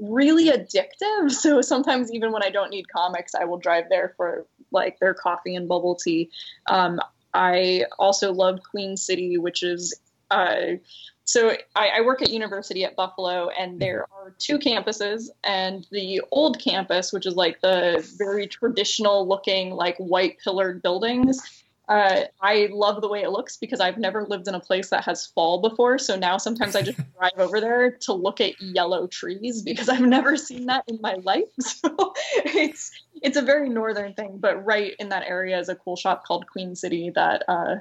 [0.00, 1.30] really addictive.
[1.38, 5.14] So sometimes even when I don't need comics, I will drive there for like their
[5.14, 6.30] coffee and bubble tea.
[6.66, 7.00] Um,
[7.34, 9.94] I also love Queen City, which is
[10.30, 10.76] uh,
[11.24, 13.78] so I, I, work at University at Buffalo, and mm-hmm.
[13.80, 15.28] there are two campuses.
[15.44, 21.64] And the old campus, which is like the very traditional looking, like white pillared buildings,
[21.88, 25.04] uh, I love the way it looks because I've never lived in a place that
[25.04, 25.98] has fall before.
[25.98, 30.00] So now sometimes I just drive over there to look at yellow trees because I've
[30.02, 31.44] never seen that in my life.
[31.60, 32.90] So it's
[33.22, 36.46] it's a very northern thing, but right in that area is a cool shop called
[36.46, 37.76] Queen City that uh,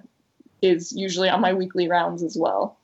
[0.62, 2.80] is usually on my weekly rounds as well.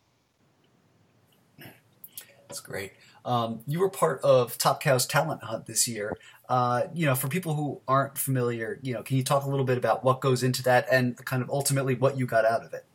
[2.47, 2.93] That's great.
[3.25, 6.17] Um, you were part of Top Cow's talent hunt this year.
[6.49, 9.65] Uh, you know, for people who aren't familiar, you know, can you talk a little
[9.65, 12.73] bit about what goes into that and kind of ultimately what you got out of
[12.73, 12.85] it?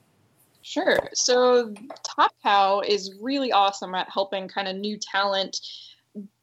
[0.62, 0.98] Sure.
[1.14, 5.58] So Top Cow is really awesome at helping kind of new talent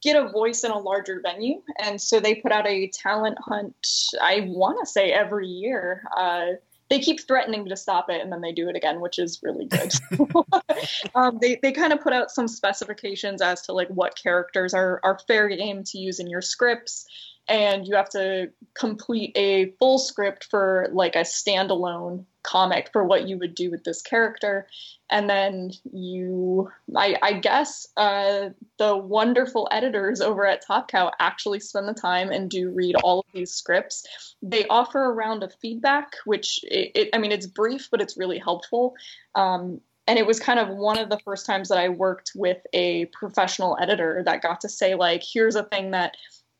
[0.01, 1.61] get a voice in a larger venue.
[1.79, 3.75] And so they put out a talent hunt,
[4.21, 6.03] I want to say every year.
[6.15, 6.45] Uh,
[6.89, 9.65] they keep threatening to stop it and then they do it again, which is really
[9.65, 9.93] good.
[11.15, 14.99] um, they they kind of put out some specifications as to like what characters are
[15.03, 17.05] are fair game to use in your scripts,
[17.47, 23.27] and you have to complete a full script for like a standalone comic for what
[23.27, 24.67] you would do with this character.
[25.09, 31.59] And then you i, I guess uh, the wonderful editors over at top cow actually
[31.59, 34.05] spend the time and do read all of these scripts.
[34.41, 38.17] They offer a round of feedback which it, it, i mean it's brief but it's
[38.17, 38.93] really helpful.
[39.35, 42.59] Um, and it was kind of one of the first times that i worked with
[42.73, 46.15] a professional editor that got to say like here's a thing that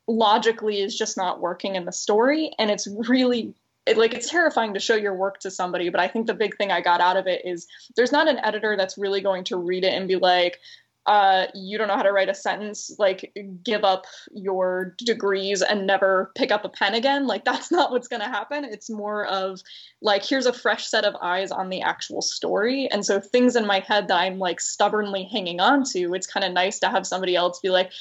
[0.08, 2.52] logically is just not working in the story.
[2.58, 3.54] And it's really
[3.86, 6.56] it, like it's terrifying to show your work to somebody but i think the big
[6.56, 9.56] thing i got out of it is there's not an editor that's really going to
[9.56, 10.58] read it and be like
[11.06, 15.86] uh, you don't know how to write a sentence, like give up your degrees and
[15.86, 17.28] never pick up a pen again.
[17.28, 18.64] Like that's not what's going to happen.
[18.64, 19.60] It's more of
[20.02, 22.88] like here's a fresh set of eyes on the actual story.
[22.90, 26.44] And so things in my head that I'm like stubbornly hanging on to, it's kind
[26.44, 27.92] of nice to have somebody else be like,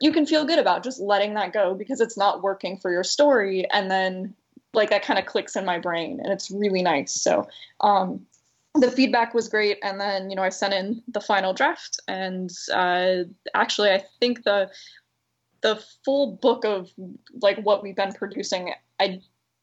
[0.00, 3.04] you can feel good about just letting that go because it's not working for your
[3.04, 3.68] story.
[3.70, 4.34] And then
[4.74, 7.12] like that kind of clicks in my brain and it's really nice.
[7.12, 7.46] So
[7.80, 8.26] um,
[8.74, 12.50] the feedback was great and then you know i sent in the final draft and
[12.72, 13.18] uh,
[13.54, 14.68] actually i think the
[15.62, 16.90] the full book of
[17.40, 19.20] like what we've been producing i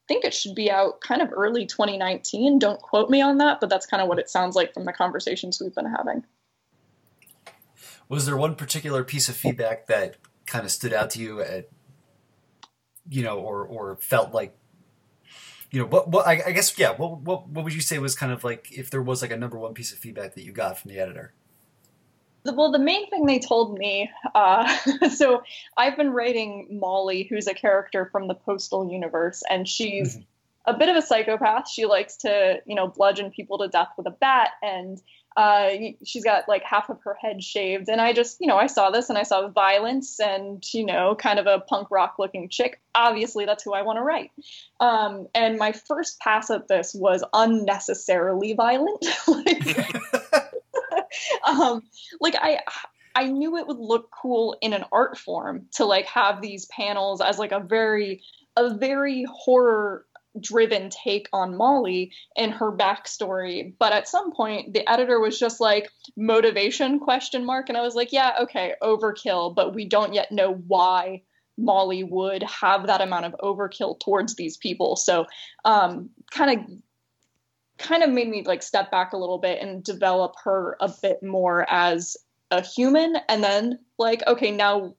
[0.08, 3.70] think it should be out kind of early 2019 don't quote me on that but
[3.70, 6.24] that's kind of what it sounds like from the conversations we've been having
[8.08, 11.70] was there one particular piece of feedback that kind of stood out to you at
[13.10, 14.58] you know or or felt like
[15.72, 18.16] you know what what I, I, guess yeah what, what what would you say was
[18.16, 20.52] kind of like if there was like a number one piece of feedback that you
[20.52, 21.34] got from the editor
[22.44, 24.68] well the main thing they told me uh,
[25.10, 25.42] so
[25.78, 30.24] i've been writing molly who's a character from the postal universe and she's mm-hmm.
[30.66, 31.70] A bit of a psychopath.
[31.70, 35.02] She likes to you know bludgeon people to death with a bat and
[35.38, 35.70] uh,
[36.06, 37.88] she's got like half of her head shaved.
[37.90, 41.16] And i just you know i saw this and i saw violence and you know
[41.16, 42.82] kind of a punk rock looking chick.
[42.96, 44.32] Obviously that's who i want to write.
[44.80, 49.06] Um, and my first pass at this was unnecessarily violent.
[49.28, 49.88] Like,
[51.48, 51.84] um,
[52.20, 52.60] like i
[53.16, 57.22] I knew it would look cool in an art form to like have these panels
[57.22, 58.24] as like a very
[58.58, 60.06] a very horror
[60.40, 63.74] driven take on Molly and her backstory.
[63.78, 67.96] But at some point, the editor was just like motivation question mark, and I was
[67.96, 71.24] like, yeah, okay, overkill, but we don't yet know why
[71.58, 74.96] Molly would have that amount of overkill towards these people.
[74.96, 75.26] So,
[75.66, 76.66] um, kind of
[77.78, 81.24] kind of made me like step back a little bit and develop her a bit
[81.24, 82.16] more as
[82.52, 84.94] a human and then like okay now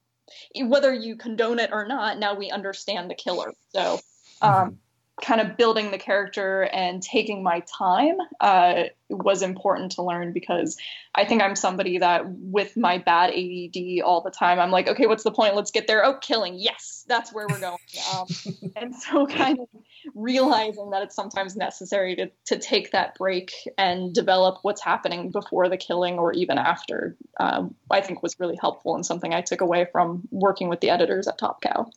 [0.64, 4.00] whether you condone it or not now we understand the killer so
[4.40, 4.78] um,
[5.22, 10.76] kind of building the character and taking my time uh, was important to learn because
[11.14, 15.06] I think I'm somebody that with my bad ADD all the time, I'm like, okay,
[15.06, 15.54] what's the point?
[15.54, 16.04] Let's get there.
[16.04, 16.56] Oh, killing.
[16.58, 17.78] Yes, that's where we're going.
[18.12, 18.26] Um,
[18.74, 19.68] and so kind of
[20.14, 25.68] realizing that it's sometimes necessary to, to take that break and develop what's happening before
[25.68, 29.60] the killing or even after, um, I think was really helpful and something I took
[29.60, 31.90] away from working with the editors at Top Cow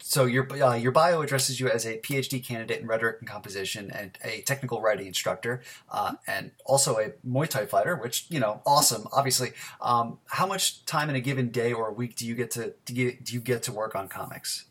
[0.00, 3.90] so your uh, your bio addresses you as a PhD candidate in rhetoric and composition
[3.90, 8.62] and a technical writing instructor, uh, and also a Muay Thai fighter, which you know,
[8.64, 9.06] awesome.
[9.12, 12.50] Obviously, um, how much time in a given day or a week do you get
[12.52, 14.66] to do you, do you get to work on comics?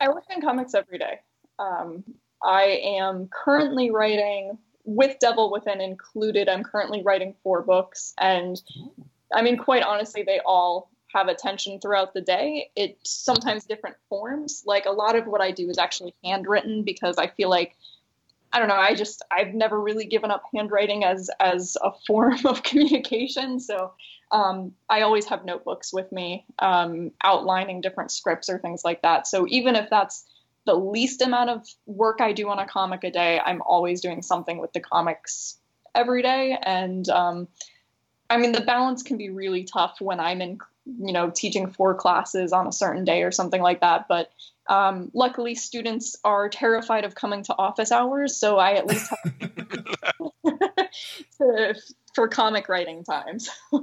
[0.00, 1.20] I work on comics every day.
[1.58, 2.04] Um,
[2.42, 6.48] I am currently writing with Devil Within included.
[6.48, 8.60] I'm currently writing four books, and
[9.34, 12.70] I mean, quite honestly, they all have attention throughout the day.
[12.76, 14.62] It's sometimes different forms.
[14.66, 17.76] Like a lot of what I do is actually handwritten because I feel like
[18.52, 22.44] I don't know, I just I've never really given up handwriting as as a form
[22.44, 23.60] of communication.
[23.60, 23.92] So
[24.30, 29.26] um, I always have notebooks with me um, outlining different scripts or things like that.
[29.26, 30.24] So even if that's
[30.66, 34.22] the least amount of work I do on a comic a day, I'm always doing
[34.22, 35.58] something with the comics
[35.94, 36.58] every day.
[36.60, 37.48] And um,
[38.28, 41.94] I mean, the balance can be really tough when I'm in you know teaching four
[41.94, 44.06] classes on a certain day or something like that.
[44.08, 44.30] But
[44.68, 49.32] um, luckily students are terrified of coming to office hours so i at least have
[51.38, 51.74] to,
[52.14, 53.50] for comic writing times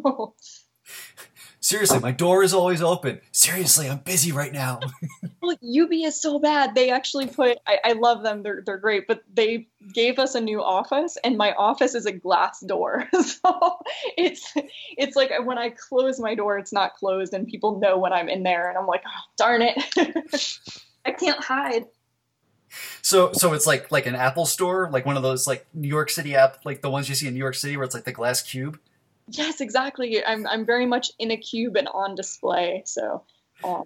[1.64, 3.22] seriously, my door is always open.
[3.32, 4.82] Seriously, I'm busy right now.
[5.42, 6.76] well, UB is so bad.
[6.76, 8.44] They actually put, I, I, love them.
[8.44, 12.12] They're, they're great, but they gave us a new office and my office is a
[12.12, 13.08] glass door.
[13.22, 13.80] so
[14.18, 14.54] it's,
[14.98, 18.30] it's like when I close my door, it's not closed and people know when I'm
[18.30, 20.60] in there and I'm like, oh, darn it.
[21.06, 21.86] I can't hide.
[23.04, 26.10] So so it's like like an Apple store, like one of those like New York
[26.10, 28.12] City app, like the ones you see in New York City where it's like the
[28.12, 28.80] glass cube.
[29.28, 30.24] Yes, exactly.
[30.24, 32.84] I'm I'm very much in a cube and on display.
[32.86, 33.24] So,
[33.64, 33.84] um,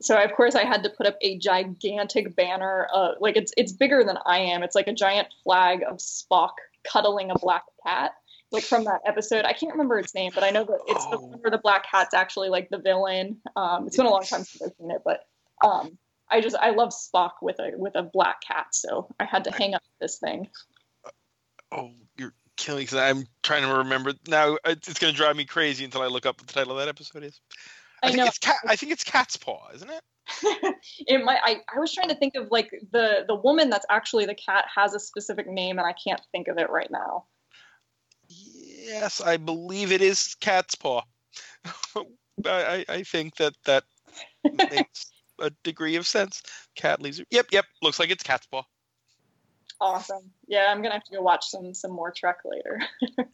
[0.00, 2.88] so of course I had to put up a gigantic banner.
[2.92, 4.62] Uh, like it's it's bigger than I am.
[4.62, 6.52] It's like a giant flag of Spock
[6.90, 8.12] cuddling a black cat.
[8.50, 11.10] Like from that episode, I can't remember its name, but I know that it's oh.
[11.10, 13.40] the one where the black cat's actually like the villain.
[13.56, 15.26] Um, it's been a long time since I've seen it, but
[15.64, 15.96] um,
[16.30, 19.50] I just I love Spock with a with a black cat, so I had to
[19.50, 20.48] hang up this thing.
[21.70, 24.56] Oh, you're killing because I'm trying to remember now.
[24.64, 26.88] It's going to drive me crazy until I look up what the title of that
[26.88, 27.40] episode is.
[28.02, 28.26] I, I think know.
[28.26, 28.56] It's cat.
[28.66, 30.02] I think it's Cat's Paw, isn't it?
[31.06, 31.40] it might.
[31.44, 34.66] I, I was trying to think of like the the woman that's actually the cat
[34.74, 37.24] has a specific name, and I can't think of it right now.
[38.28, 41.02] Yes, I believe it is Cat's Paw.
[42.46, 43.84] I, I think that that
[44.70, 46.42] makes a degree of sense.
[46.76, 47.24] Cat laser.
[47.30, 47.64] Yep, yep.
[47.82, 48.62] Looks like it's cat's paw.
[49.82, 50.30] Awesome.
[50.46, 52.80] Yeah, I'm gonna have to go watch some some more Trek later.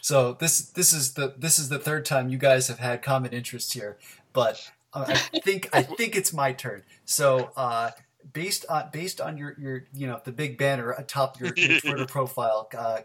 [0.00, 3.32] So this this is the this is the third time you guys have had common
[3.32, 3.98] interests here,
[4.32, 6.82] but uh, I think I think it's my turn.
[7.04, 7.90] So uh,
[8.32, 12.06] based on based on your your you know the big banner atop your, your Twitter
[12.08, 13.00] profile, uh,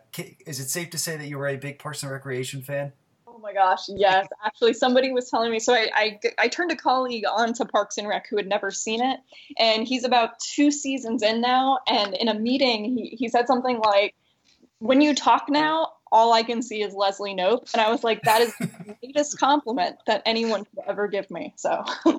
[0.45, 2.93] is it safe to say that you were a big Parks and Recreation fan?
[3.45, 4.27] Oh my gosh, yes.
[4.43, 5.59] Actually, somebody was telling me.
[5.59, 8.71] So I, I, I turned a colleague on to Parks and Rec who had never
[8.71, 9.19] seen it,
[9.59, 11.77] and he's about two seasons in now.
[11.87, 14.15] And in a meeting, he, he said something like,
[14.79, 18.23] "When you talk now, all I can see is Leslie Knope," and I was like,
[18.23, 21.83] "That is the greatest compliment that anyone could ever give me." So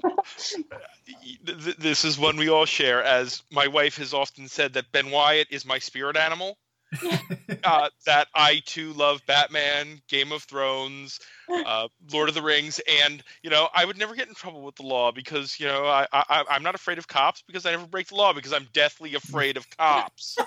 [1.79, 3.03] This is one we all share.
[3.03, 6.57] As my wife has often said, that Ben Wyatt is my spirit animal.
[7.65, 11.21] uh, that I too love Batman, Game of Thrones,
[11.67, 14.77] uh, Lord of the Rings, and you know I would never get in trouble with
[14.77, 17.87] the law because you know I, I I'm not afraid of cops because I never
[17.87, 20.37] break the law because I'm deathly afraid of cops.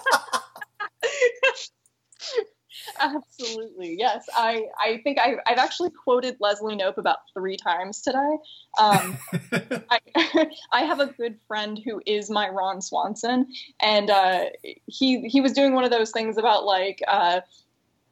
[2.99, 4.25] Absolutely, yes.
[4.33, 8.37] I, I think I, I've actually quoted Leslie Knope about three times today.
[8.79, 9.17] Um,
[9.89, 9.99] I,
[10.71, 13.47] I have a good friend who is my Ron Swanson,
[13.81, 14.45] and uh,
[14.87, 17.01] he he was doing one of those things about like.
[17.07, 17.41] Uh,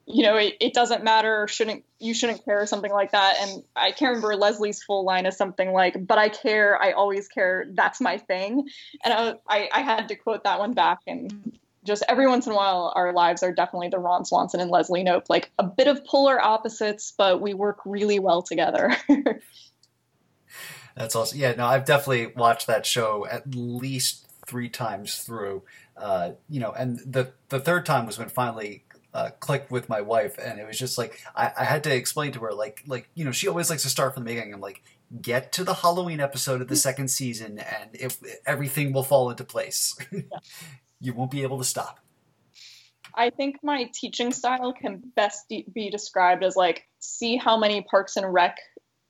[0.10, 3.36] you know, it, it doesn't matter, or shouldn't you shouldn't care, or something like that.
[3.41, 7.27] And I can't remember Leslie's full line is something like, "But I care, I always
[7.27, 7.65] care.
[7.73, 8.69] That's my thing."
[9.03, 12.52] And I, I, I had to quote that one back, and just every once in
[12.52, 15.88] a while, our lives are definitely the Ron Swanson and Leslie Knope, like a bit
[15.88, 18.95] of polar opposites, but we work really well together.
[20.95, 21.39] That's awesome.
[21.39, 25.63] Yeah, no, I've definitely watched that show at least three times through.
[25.95, 30.02] Uh, you know, and the the third time was when finally uh, clicked with my
[30.02, 33.10] wife, and it was just like I, I had to explain to her, like, like
[33.15, 34.54] you know, she always likes to start from the beginning.
[34.54, 34.84] I'm like,
[35.21, 39.43] get to the Halloween episode of the second season, and it, everything will fall into
[39.43, 39.95] place.
[40.99, 41.99] you won't be able to stop.
[43.13, 47.81] I think my teaching style can best de- be described as like, see how many
[47.81, 48.57] Parks and Rec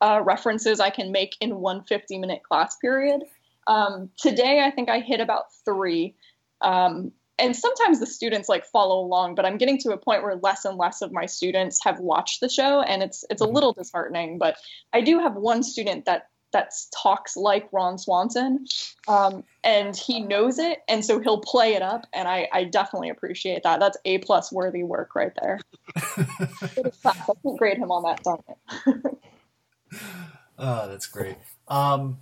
[0.00, 3.22] uh, references I can make in one 50 minute class period.
[3.66, 6.14] Um, today, I think I hit about three.
[6.62, 10.36] Um, and sometimes the students like follow along, but I'm getting to a point where
[10.36, 13.72] less and less of my students have watched the show, and it's it's a little
[13.72, 14.38] disheartening.
[14.38, 14.56] But
[14.92, 18.66] I do have one student that that talks like Ron Swanson,
[19.06, 23.10] um, and he knows it, and so he'll play it up, and I, I definitely
[23.10, 23.80] appreciate that.
[23.80, 25.60] That's a plus worthy work right there.
[25.96, 29.18] I can grade him on that assignment.
[30.58, 31.36] Oh, that's great.
[31.68, 32.18] Um,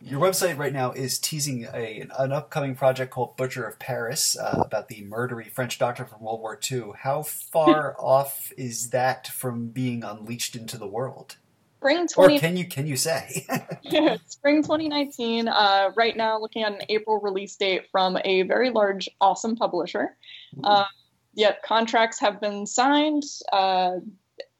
[0.00, 4.62] your website right now is teasing a, an upcoming project called Butcher of Paris uh,
[4.64, 6.92] about the murdery French doctor from World War II.
[7.00, 11.36] How far off is that from being unleashed into the world?
[11.78, 13.46] Spring 20 Or 20- can you can you say?
[13.82, 15.48] Yeah, spring 2019.
[15.48, 20.16] Uh, right now, looking at an April release date from a very large, awesome publisher.
[20.64, 20.86] Uh,
[21.34, 23.24] yeah, contracts have been signed.
[23.52, 23.96] Uh,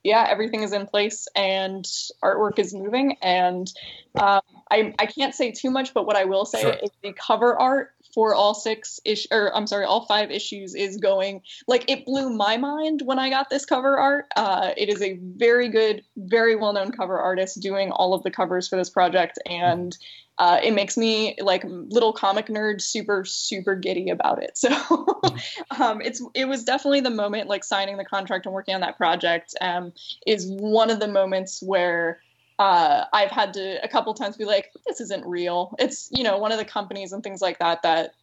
[0.04, 1.84] yeah, everything is in place and
[2.22, 3.16] artwork is moving.
[3.22, 3.66] And
[4.14, 6.76] um, I, I can't say too much, but what I will say Sure.
[6.80, 10.96] is the cover art for all six ish or I'm sorry, all five issues is
[10.96, 14.24] going like it blew my mind when I got this cover art.
[14.34, 18.30] Uh, it is a very good, very well known cover artist doing all of the
[18.30, 19.94] covers for this project, and
[20.38, 24.58] uh, it makes me like little comic nerd super super giddy about it.
[24.66, 24.70] So
[25.78, 28.96] um, it's it was definitely the moment like signing the contract and working on that
[28.96, 29.92] project um,
[30.26, 32.20] is one of the moments where
[32.58, 35.74] uh, I've had to a couple times be like, this isn't real.
[35.78, 38.14] It's you know one of the companies and things like that that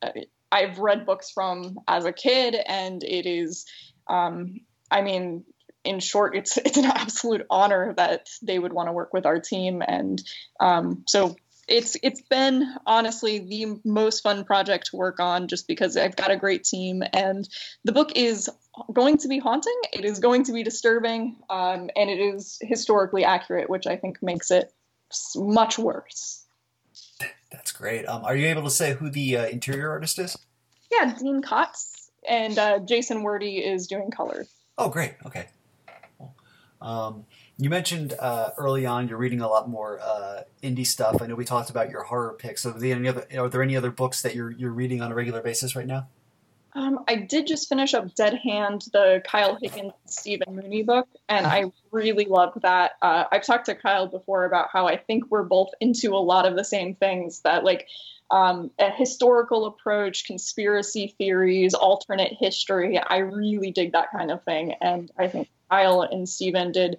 [0.51, 3.65] I've read books from as a kid, and it is,
[4.07, 5.43] um, I mean,
[5.83, 9.39] in short, it's it's an absolute honor that they would want to work with our
[9.39, 10.21] team, and
[10.59, 11.35] um, so
[11.67, 16.31] it's it's been honestly the most fun project to work on, just because I've got
[16.31, 17.47] a great team, and
[17.83, 18.49] the book is
[18.91, 19.79] going to be haunting.
[19.91, 24.21] It is going to be disturbing, um, and it is historically accurate, which I think
[24.21, 24.73] makes it
[25.35, 26.45] much worse.
[27.51, 28.07] That's great.
[28.07, 30.37] Um, are you able to say who the uh, interior artist is?
[30.91, 34.49] Yeah, Dean Kotz and uh, Jason Wordie is doing colors.
[34.77, 35.13] Oh, great.
[35.25, 35.47] Okay.
[36.17, 36.35] Cool.
[36.81, 37.25] Um,
[37.57, 41.21] you mentioned uh, early on you're reading a lot more uh, indie stuff.
[41.21, 42.65] I know we talked about your horror picks.
[42.65, 45.15] Are there any other, are there any other books that you're you're reading on a
[45.15, 46.07] regular basis right now?
[46.75, 51.45] Um, I did just finish up Dead Hand, the Kyle Higgins Stephen Mooney book, and
[51.45, 52.93] I really loved that.
[52.99, 56.47] Uh, I've talked to Kyle before about how I think we're both into a lot
[56.47, 57.87] of the same things that, like,
[58.31, 62.97] um, a historical approach, conspiracy theories, alternate history.
[62.97, 66.97] I really dig that kind of thing, and I think Kyle and Stephen did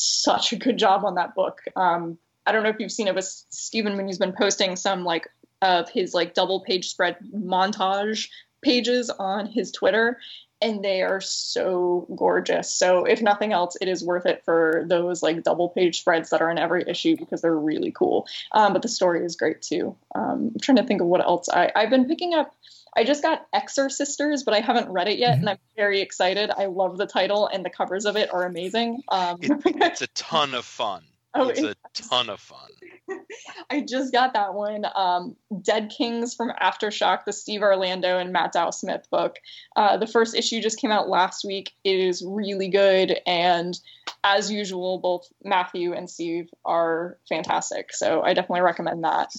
[0.00, 1.60] such a good job on that book.
[1.76, 5.28] Um, I don't know if you've seen it, but Stephen Mooney's been posting some like
[5.62, 8.28] of his like double page spread montage
[8.62, 10.18] pages on his Twitter,
[10.62, 12.70] and they are so gorgeous.
[12.70, 16.40] So if nothing else, it is worth it for those like double page spreads that
[16.40, 18.26] are in every issue because they're really cool.
[18.52, 19.96] Um, but the story is great too.
[20.14, 22.54] Um, I'm trying to think of what else I, I've been picking up.
[22.96, 25.40] I just got Exorcisters, but I haven't read it yet, Mm-hmm.
[25.40, 26.50] and I'm very excited.
[26.50, 29.02] I love the title, and the covers of it are amazing.
[29.08, 31.02] Um, It, it's a ton of fun.
[31.32, 32.68] Oh, it's a ton of fun.
[33.70, 34.84] I just got that one.
[34.96, 39.36] Um, Dead Kings from Aftershock, the Steve Orlando and Matt Dow Smith book.
[39.76, 41.70] Uh, the first issue just came out last week.
[41.84, 43.78] It is really good, and
[44.24, 47.92] as usual, both Matthew and Steve are fantastic.
[47.92, 49.30] So I definitely recommend that.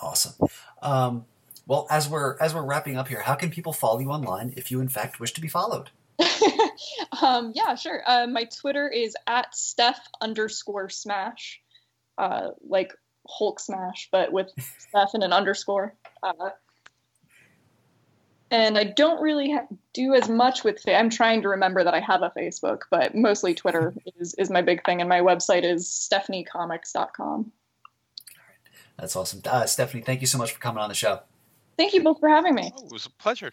[0.00, 0.48] Awesome.
[0.82, 1.24] Um,
[1.66, 4.70] well, as we're as we're wrapping up here, how can people follow you online if
[4.70, 5.90] you in fact wish to be followed?
[7.22, 8.02] um, yeah, sure.
[8.06, 11.60] Uh, my Twitter is at Steph underscore Smash,
[12.18, 12.92] uh, like
[13.28, 15.94] Hulk Smash, but with Steph and an underscore.
[16.22, 16.50] Uh,
[18.50, 20.80] and I don't really ha- do as much with.
[20.80, 24.50] Fa- I'm trying to remember that I have a Facebook, but mostly Twitter is is
[24.50, 27.52] my big thing, and my website is stephaniecomics.com.
[29.02, 29.42] That's awesome.
[29.44, 31.22] Uh, Stephanie, thank you so much for coming on the show.
[31.76, 32.70] Thank you both for having me.
[32.72, 33.50] Oh, it was a pleasure.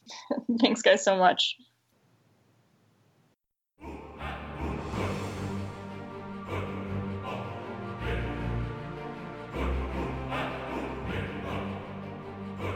[0.60, 1.56] Thanks, guys, so much.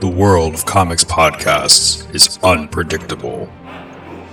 [0.01, 3.53] The world of comics podcasts is unpredictable.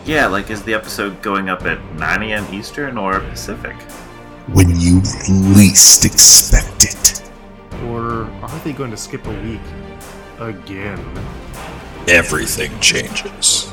[0.06, 2.46] Yeah, like is the episode going up at 9 a.m.
[2.54, 3.76] Eastern or Pacific?
[4.54, 7.13] When you least expect it,
[7.86, 9.62] Or are they going to skip a week?
[10.40, 11.00] Again.
[12.08, 13.72] everything changes.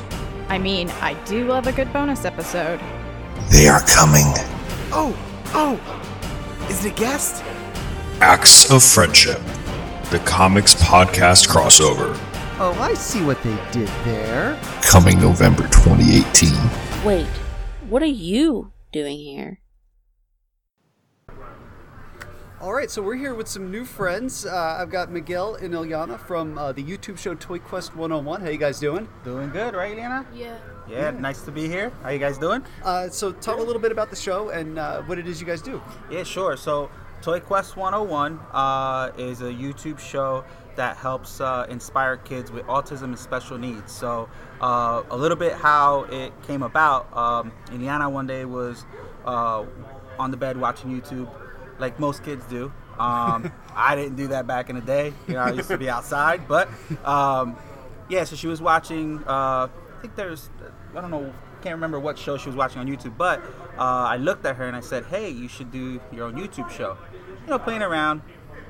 [0.49, 2.79] I mean, I do love a good bonus episode.
[3.49, 4.25] They are coming.
[4.93, 5.15] Oh,
[5.53, 5.79] oh,
[6.69, 7.43] is it a guest?
[8.21, 9.39] Acts of Friendship,
[10.11, 12.17] the comics podcast crossover,
[12.63, 14.59] Oh, I see what they did there.
[14.83, 16.51] coming November 2018.
[17.03, 17.25] Wait,
[17.89, 19.60] what are you doing here?
[22.61, 24.45] All right, so we're here with some new friends.
[24.45, 28.39] Uh, I've got Miguel and Ilyana from uh, the YouTube show Toy Quest 101.
[28.39, 29.09] How you guys doing?
[29.23, 30.27] Doing good, right, Liana?
[30.31, 30.59] Yeah.
[30.87, 31.91] Yeah, nice to be here.
[32.03, 32.63] How you guys doing?
[32.83, 35.47] Uh, so talk a little bit about the show and uh, what it is you
[35.47, 35.81] guys do.
[36.11, 36.55] Yeah, sure.
[36.55, 36.91] So,
[37.23, 40.43] Toy Quest 101 uh, is a YouTube show
[40.75, 43.91] that helps uh, inspire kids with autism and special needs.
[43.91, 44.29] So,
[44.61, 47.11] uh, a little bit how it came about.
[47.17, 48.85] Um, Ileana one day was
[49.25, 49.65] uh,
[50.19, 51.27] on the bed watching YouTube,
[51.81, 52.71] like most kids do.
[52.97, 55.13] Um, I didn't do that back in the day.
[55.27, 56.69] You know, I used to be outside, but
[57.03, 57.57] um,
[58.09, 58.23] yeah.
[58.23, 59.23] So she was watching.
[59.27, 60.49] Uh, I think there's,
[60.95, 63.39] I don't know, can't remember what show she was watching on YouTube, but
[63.77, 66.69] uh, I looked at her and I said, "Hey, you should do your own YouTube
[66.69, 66.97] show."
[67.43, 68.21] You know, playing around,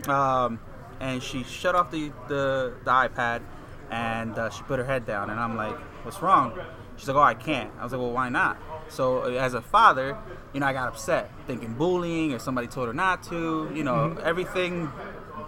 [0.08, 0.60] um,
[1.00, 3.42] and she shut off the the, the iPad
[3.90, 6.58] and uh, she put her head down, and I'm like, "What's wrong?"
[6.98, 8.58] She's like, "Oh, I can't." I was like, "Well, why not?"
[8.92, 10.18] So as a father,
[10.54, 13.72] you know, I got upset, thinking bullying or somebody told her not to.
[13.74, 14.92] You know, everything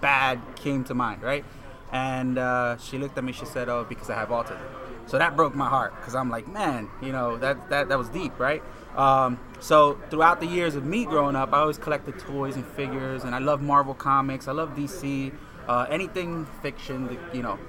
[0.02, 1.46] bad came to mind, right?
[1.92, 3.34] And uh, she looked at me.
[3.34, 4.62] She said, "Oh, because I have autism."
[5.06, 8.10] So that broke my heart because I'm like, man, you know, that that that was
[8.10, 8.64] deep, right?
[8.96, 13.24] Um, so throughout the years of me growing up, I always collected toys and figures,
[13.24, 14.48] and I love Marvel comics.
[14.48, 15.34] I love DC,
[15.68, 17.60] uh, anything fiction, that, you know,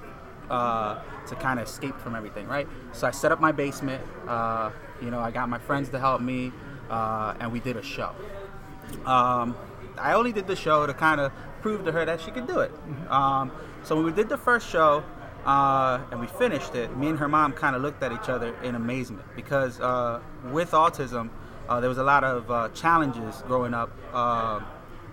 [0.50, 2.68] uh, to kind of escape from everything, right?
[2.92, 4.02] So I set up my basement.
[4.28, 4.70] Uh,
[5.00, 6.52] you know, I got my friends to help me,
[6.90, 8.14] uh, and we did a show.
[9.06, 9.56] Um,
[9.98, 11.32] I only did the show to kind of
[11.62, 12.72] prove to her that she could do it.
[13.08, 13.50] Um,
[13.82, 15.02] so when we did the first show
[15.44, 18.54] uh, and we finished it, me and her mom kind of looked at each other
[18.62, 20.20] in amazement because uh,
[20.50, 21.30] with autism,
[21.68, 24.60] uh, there was a lot of uh, challenges growing up uh,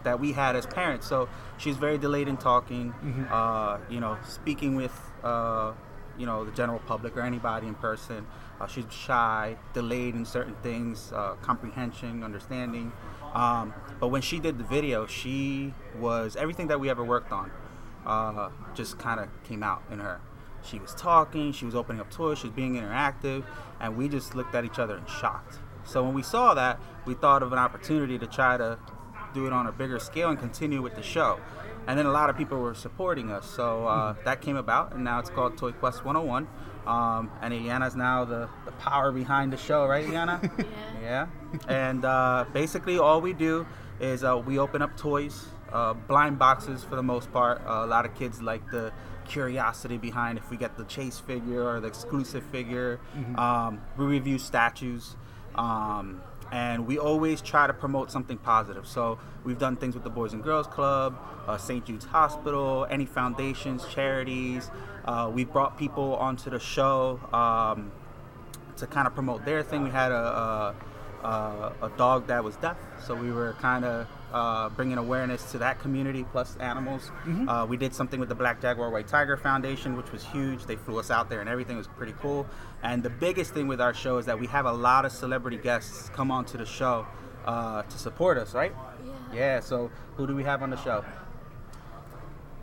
[0.04, 1.08] that we had as parents.
[1.08, 2.92] So she's very delayed in talking,
[3.32, 5.74] uh, you know, speaking with, uh,
[6.18, 8.26] you know, the general public or anybody in person.
[8.62, 12.92] Uh, she's shy, delayed in certain things, uh, comprehension, understanding.
[13.34, 17.50] Um, but when she did the video, she was everything that we ever worked on.
[18.06, 20.22] Uh, just kind of came out in her.
[20.64, 23.44] She was talking, she was opening up toys, she was being interactive,
[23.80, 25.58] and we just looked at each other and shocked.
[25.84, 28.78] So when we saw that, we thought of an opportunity to try to
[29.34, 31.40] do it on a bigger scale and continue with the show.
[31.88, 35.04] And then a lot of people were supporting us, so uh, that came about, and
[35.04, 36.48] now it's called Toy Quest 101.
[36.86, 40.42] Um, and Iana's now the, the power behind the show, right, Iana?
[41.02, 41.28] yeah.
[41.54, 41.60] yeah.
[41.68, 43.66] And uh, basically, all we do
[44.00, 47.62] is uh, we open up toys, uh, blind boxes for the most part.
[47.66, 48.92] Uh, a lot of kids like the
[49.26, 53.00] curiosity behind if we get the chase figure or the exclusive figure.
[53.36, 55.16] Um, we review statues.
[55.56, 56.22] Um,
[56.52, 58.86] and we always try to promote something positive.
[58.86, 61.86] So we've done things with the Boys and Girls Club, uh, St.
[61.86, 64.70] Jude's Hospital, any foundations, charities.
[65.06, 67.92] Uh, we brought people onto the show um,
[68.78, 69.84] to kind of promote their thing.
[69.84, 70.76] We had a,
[71.24, 75.52] a, a, a dog that was deaf, so we were kind of uh, bringing awareness
[75.52, 77.12] to that community plus animals.
[77.26, 77.48] Mhm.
[77.50, 80.66] Uh, we did something with the Black Jaguar White Tiger Foundation, which was huge.
[80.66, 82.46] They flew us out there and everything was pretty cool.
[82.84, 85.58] And the biggest thing with our show is that we have a lot of celebrity
[85.58, 87.06] guests come onto the show
[87.46, 88.74] uh, to support us, right?
[89.04, 89.12] Yeah.
[89.34, 89.60] Yeah.
[89.60, 91.04] So who do we have on the show?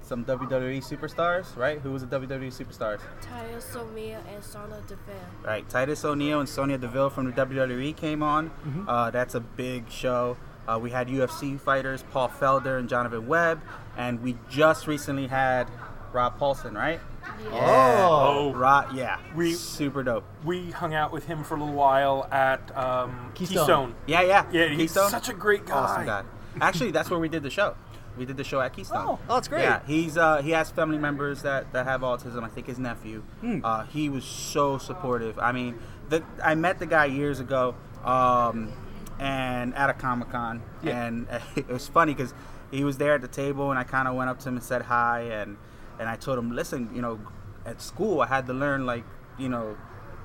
[0.03, 1.81] Some WWE superstars, right?
[1.83, 3.01] Who was the WWE superstars?
[3.21, 5.15] Taya Somia and Sana Deville.
[5.45, 8.51] Right, Titus O'Neil and Sonya Deville from the WWE came on.
[8.67, 8.85] Mhm.
[8.89, 10.39] Uh, that's a big show.
[10.69, 13.63] Uh, we had UFC fighters Paul Felder and Jonathan Webb,
[13.97, 15.67] and we just recently had
[16.13, 17.01] Rob Paulsen, right?
[17.43, 17.51] Yeah.
[17.53, 18.53] Oh.
[18.55, 20.25] Rob, yeah, We- super dope.
[20.45, 23.95] We hung out with him for a little while at um, Keystone.
[24.07, 25.11] Yeah, yeah, Yeah, he's Keystone?
[25.11, 25.75] such a great guy.
[25.75, 26.23] Awesome guy.
[26.61, 27.75] Actually, that's where we did the show.
[28.17, 29.05] We did the show at Keystone.
[29.07, 29.63] Oh, oh, that's great.
[29.63, 32.43] Yeah, he's uh, he has family members that, that have autism.
[32.43, 33.23] I think his nephew.
[33.41, 33.61] Hmm.
[33.63, 35.39] Uh, he was so supportive.
[35.39, 38.73] I mean, the, I met the guy years ago, um,
[39.19, 41.05] and at a Comic Con, Yeah.
[41.07, 42.35] and it was funny because
[42.71, 44.65] he was there at the table, and I kind of went up to him and
[44.65, 45.57] said hi, and
[45.99, 47.19] and I told him, listen, you know,
[47.67, 49.05] at school I had to learn like
[49.39, 49.77] you know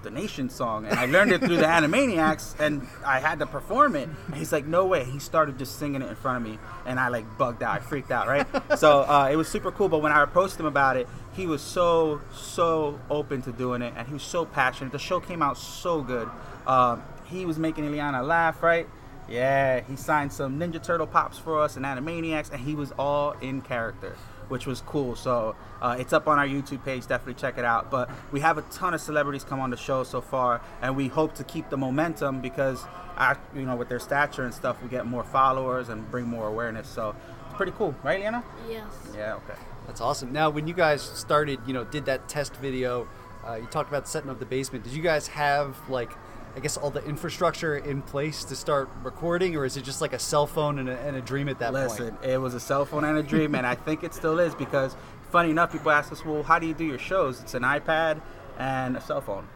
[0.03, 3.95] the nation song and I learned it through the Animaniacs and I had to perform
[3.95, 4.09] it.
[4.27, 5.05] And he's like, no way.
[5.05, 7.73] He started just singing it in front of me and I like bugged out.
[7.73, 8.45] I freaked out, right?
[8.77, 9.87] so uh, it was super cool.
[9.87, 13.93] But when I approached him about it, he was so, so open to doing it
[13.95, 14.91] and he was so passionate.
[14.91, 16.29] The show came out so good.
[16.67, 17.01] Um,
[17.33, 18.87] he was making Ileana laugh, right?
[19.29, 23.31] Yeah, he signed some Ninja Turtle pops for us and Animaniacs and he was all
[23.41, 24.15] in character
[24.47, 25.15] which was cool.
[25.15, 27.07] So uh, it's up on our YouTube page.
[27.07, 27.89] Definitely check it out.
[27.89, 31.07] But we have a ton of celebrities come on the show so far, and we
[31.07, 32.83] hope to keep the momentum because,
[33.17, 36.47] uh, you know, with their stature and stuff, we get more followers and bring more
[36.47, 36.87] awareness.
[36.87, 37.15] So
[37.45, 38.43] it's pretty cool, right, Liana?
[38.69, 38.85] Yes.
[39.15, 39.35] Yeah.
[39.35, 39.59] Okay.
[39.87, 40.31] That's awesome.
[40.31, 43.07] Now, when you guys started, you know, did that test video,
[43.45, 44.85] uh, you talked about setting up the basement.
[44.85, 46.11] Did you guys have like,
[46.55, 50.13] I guess, all the infrastructure in place to start recording, or is it just like
[50.13, 52.25] a cell phone and a, and a dream at that Listen, point?
[52.31, 54.95] it was a cell phone and a dream, and I think it still is because,
[55.31, 57.41] funny enough, people ask us, well, how do you do your shows?
[57.41, 58.21] It's an iPad
[58.59, 59.47] and a cell phone.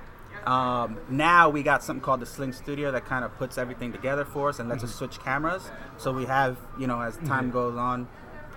[0.45, 4.25] Um, now we got something called the Sling Studio that kind of puts everything together
[4.25, 5.69] for us and lets us switch cameras.
[5.97, 7.53] So we have, you know, as time Mhm.
[7.53, 8.07] goes on,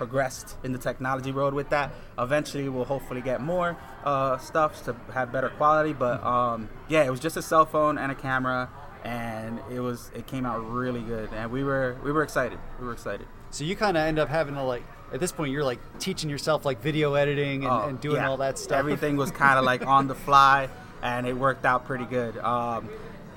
[0.05, 1.91] progressed in the technology road with that.
[2.19, 5.93] Eventually, we'll hopefully get more uh, stuff to have better quality.
[5.93, 8.71] But um, yeah, it was just a cell phone and a camera,
[9.05, 12.59] and it was it came out really good, and we were we were excited.
[12.81, 13.27] We were excited.
[13.51, 16.31] So you kind of end up having to like, at this point, you're like teaching
[16.31, 18.29] yourself like video editing and, Oh, and doing yeah.
[18.31, 18.79] all that stuff.
[18.79, 20.71] Everything was kind of like on the fly,
[21.03, 22.39] and it worked out pretty good.
[22.39, 22.89] Um,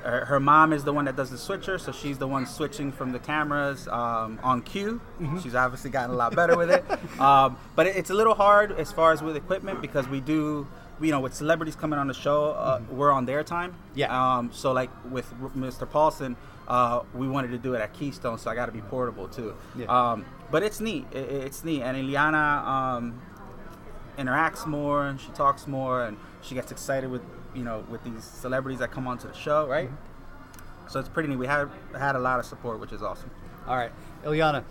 [0.04, 2.92] her, her mom is the one that does the switcher, so she's the one switching
[2.92, 5.02] from the cameras um, on cue.
[5.20, 5.40] Mm-hmm.
[5.40, 6.84] She's obviously gotten a lot better with it.
[7.20, 10.68] Um, but it, it's a little hard as far as with equipment because we do,
[11.00, 13.72] you know, with celebrities coming on the show, uh, we're on their time.
[13.72, 14.00] Mm-hmm.
[14.00, 14.38] Yeah.
[14.38, 15.88] Um, so like with R- Mr.
[15.88, 16.36] Paulsen,
[16.68, 19.56] uh, we wanted to do it at Keystone, so I got to be portable too.
[19.78, 19.86] Yeah.
[19.86, 21.06] Um, but it's neat.
[21.12, 22.66] It, it's neat, and Ileana.
[22.66, 23.22] Um,
[24.18, 27.22] interacts more and she talks more and she gets excited with
[27.56, 29.90] you know with these celebrities that come onto the show right?
[29.90, 30.90] Mm-hmm.
[30.90, 31.38] So it's pretty neat.
[31.38, 33.32] We had had a lot of support which is awesome.
[33.68, 33.92] All right,
[34.24, 34.64] Ilyana,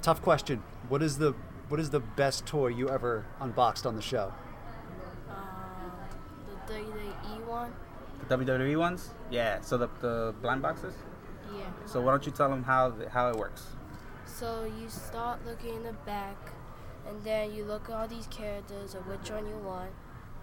[0.00, 0.62] tough question.
[0.88, 1.34] What is the
[1.68, 4.32] what is the best toy you ever unboxed on the show?
[5.30, 5.34] Uh,
[6.66, 7.72] the WWE one.
[8.28, 9.10] the WWE ones?
[9.30, 9.60] Yeah.
[9.62, 10.94] So the, the blind boxes?
[11.56, 11.64] Yeah.
[11.86, 13.68] so why don't you tell them how the, how it works?
[14.26, 16.36] So you start looking in the back,
[17.08, 19.92] and then you look at all these characters or which one you want,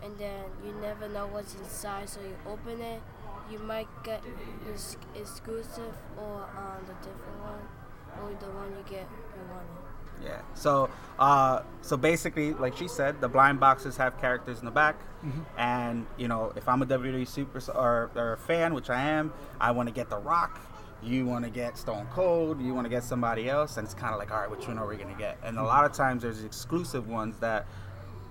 [0.03, 2.09] and then you never know what's inside.
[2.09, 3.01] So you open it,
[3.51, 4.21] you might get
[4.65, 10.25] this exclusive or um, the different one, or the one you get you wanted.
[10.25, 14.71] yeah so uh, so basically like she said the blind boxes have characters in the
[14.71, 14.95] back
[15.25, 15.43] Mhm.
[15.57, 19.33] and you know if i'm a wwe super or, or a fan which i am
[19.59, 20.61] i want to get the rock
[21.03, 24.13] you want to get stone cold you want to get somebody else and it's kind
[24.13, 25.91] of like all right which one are we going to get and a lot of
[25.91, 27.65] times there's exclusive ones that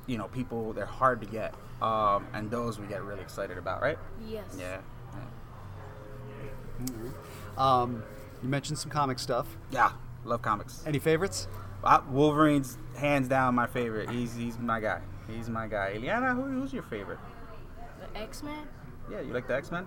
[0.09, 3.81] you know people they're hard to get um, and those we get really excited about
[3.81, 4.57] right Yes.
[4.59, 4.79] yeah
[7.57, 8.03] Um,
[8.43, 9.47] you mentioned some comic stuff.
[9.71, 9.93] yeah
[10.25, 11.49] love comics Any favorites?
[11.83, 14.11] Uh, Wolverine's hands down my favorite.
[14.11, 15.01] He's he's my guy.
[15.29, 15.95] He's my guy.
[15.97, 17.19] Eliana, who, who's your favorite?
[18.01, 18.67] The X Men,
[19.11, 19.87] Yeah, you like the X Men?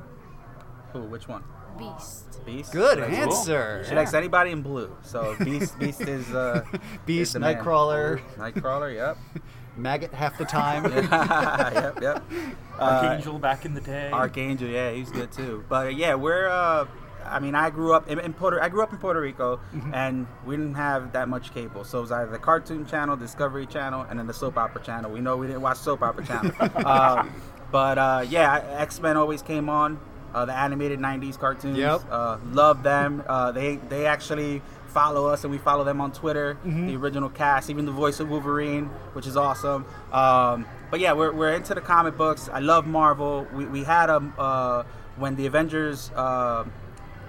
[0.93, 1.01] Who?
[1.03, 1.43] Which one?
[1.78, 2.45] Beast.
[2.45, 2.72] Beast.
[2.74, 3.86] Good She likes- answer.
[3.88, 4.95] She likes anybody in blue.
[5.01, 6.63] So Beast Beast is uh,
[7.05, 7.55] Beast, is the man.
[7.55, 8.22] Nightcrawler.
[8.38, 8.93] Nightcrawler.
[8.95, 9.17] Yep.
[9.78, 10.84] Maggott half the time.
[10.93, 12.01] yep.
[12.01, 12.24] Yep.
[12.82, 14.09] Uh, Archangel back in the day.
[14.11, 15.63] Archangel, yeah, he's good too.
[15.69, 16.88] But uh, yeah, we're uh,
[17.24, 18.59] I mean, I grew up in, in Puerto.
[18.59, 19.93] I grew up in Puerto Rico, Mhm.
[19.93, 21.84] and we didn't have that much cable.
[21.84, 25.11] So it was either the Cartoon Channel, Discovery Channel, and then the Soap Opera Channel.
[25.11, 27.24] We know we didn't watch Soap Opera Channel, uh,
[27.72, 29.99] but uh, yeah, X Men always came on.
[30.34, 31.78] Uh, the animated '90s cartoons.
[31.78, 32.01] Yep.
[32.09, 33.22] Uh, love them.
[33.28, 36.57] Uh, they they actually follow us, and we follow them on Twitter.
[36.65, 36.87] Mhm.
[36.87, 39.85] The original cast, even the voice of Wolverine, which is awesome.
[40.11, 42.49] Um, but yeah, we're, we're into the comic books.
[42.51, 43.47] I love Marvel.
[43.53, 44.83] We, we had a uh,
[45.17, 46.63] when the Avengers uh,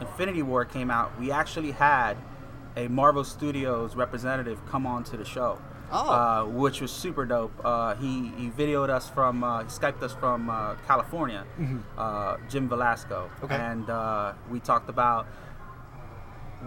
[0.00, 2.16] Infinity War came out, we actually had
[2.76, 5.58] a Marvel Studios representative come on to the show.
[5.94, 6.10] Oh.
[6.10, 7.52] Uh, which was super dope.
[7.62, 11.82] Uh, he, he videoed us from, uh, he Skyped us from uh, California, Mhm.
[11.98, 13.28] uh, Jim Velasco.
[13.44, 13.54] Okay.
[13.56, 15.26] And uh, we talked about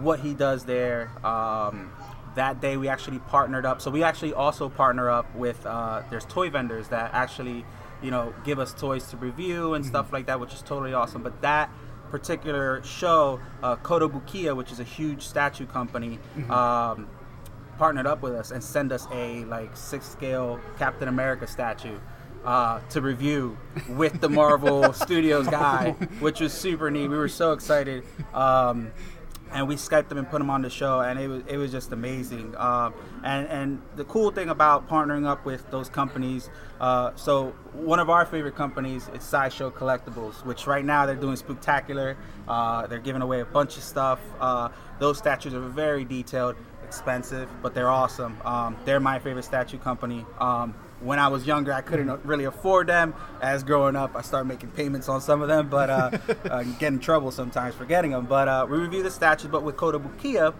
[0.00, 1.10] what he does there.
[1.26, 1.92] Um,
[2.34, 3.80] that day we actually partnered up.
[3.80, 7.64] So we actually also partner up with uh, there's toy vendors that actually,
[8.02, 11.22] you know, give us toys to review and stuff like that, which is totally awesome.
[11.22, 11.70] But that
[12.10, 16.50] particular show, uh, Kotobukiya, which is a huge statue company, Mhm.
[16.50, 17.08] um,
[17.78, 21.98] partnered up with us and send us a like six scale Captain America statue.
[22.44, 27.08] Uh, to review with the Marvel Studios guy, which was super neat.
[27.08, 28.04] We were so excited.
[28.32, 28.92] Um,
[29.52, 31.70] and we skyped them and put them on the show, and it was it was
[31.70, 32.54] just amazing.
[32.56, 32.94] Um,
[33.24, 38.10] and and the cool thing about partnering up with those companies, uh, so one of
[38.10, 42.16] our favorite companies is Sideshow Collectibles, which right now they're doing spectacular.
[42.48, 44.20] Uh, they're giving away a bunch of stuff.
[44.40, 44.68] Uh,
[44.98, 48.36] those statues are very detailed, expensive, but they're awesome.
[48.44, 50.24] Um, they're my favorite statue company.
[50.38, 53.14] Um, when I was younger, I couldn't really afford them.
[53.40, 56.10] As growing up, I started making payments on some of them, but uh,
[56.50, 58.26] uh, get in trouble sometimes for getting them.
[58.26, 60.54] But uh, we review the statues, but with Kotobukiya,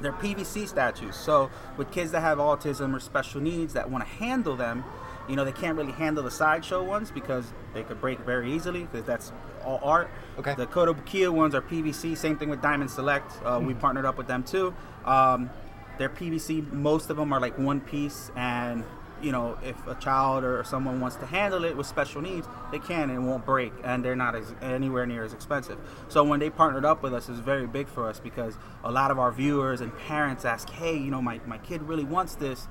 [0.00, 1.14] they're PVC statues.
[1.16, 4.84] So with kids that have autism or special needs that want to handle them,
[5.28, 8.84] you know, they can't really handle the sideshow ones because they could break very easily
[8.84, 9.32] because that's
[9.64, 10.10] all art.
[10.38, 10.54] Okay.
[10.54, 12.16] The Kotobukiya ones are PVC.
[12.16, 13.30] Same thing with Diamond Select.
[13.44, 14.74] Uh, We partnered up with them too.
[15.04, 15.50] Um,
[15.98, 16.72] they're PVC.
[16.72, 18.84] Most of them are like one piece, and
[19.22, 22.78] you know, if a child or someone wants to handle it with special needs, they
[22.78, 25.78] can and it won't break, and they're not as, anywhere near as expensive.
[26.08, 28.54] So when they partnered up with us, it was very big for us because
[28.84, 32.04] a lot of our viewers and parents ask, "Hey, you know, my, my kid really
[32.04, 32.66] wants this.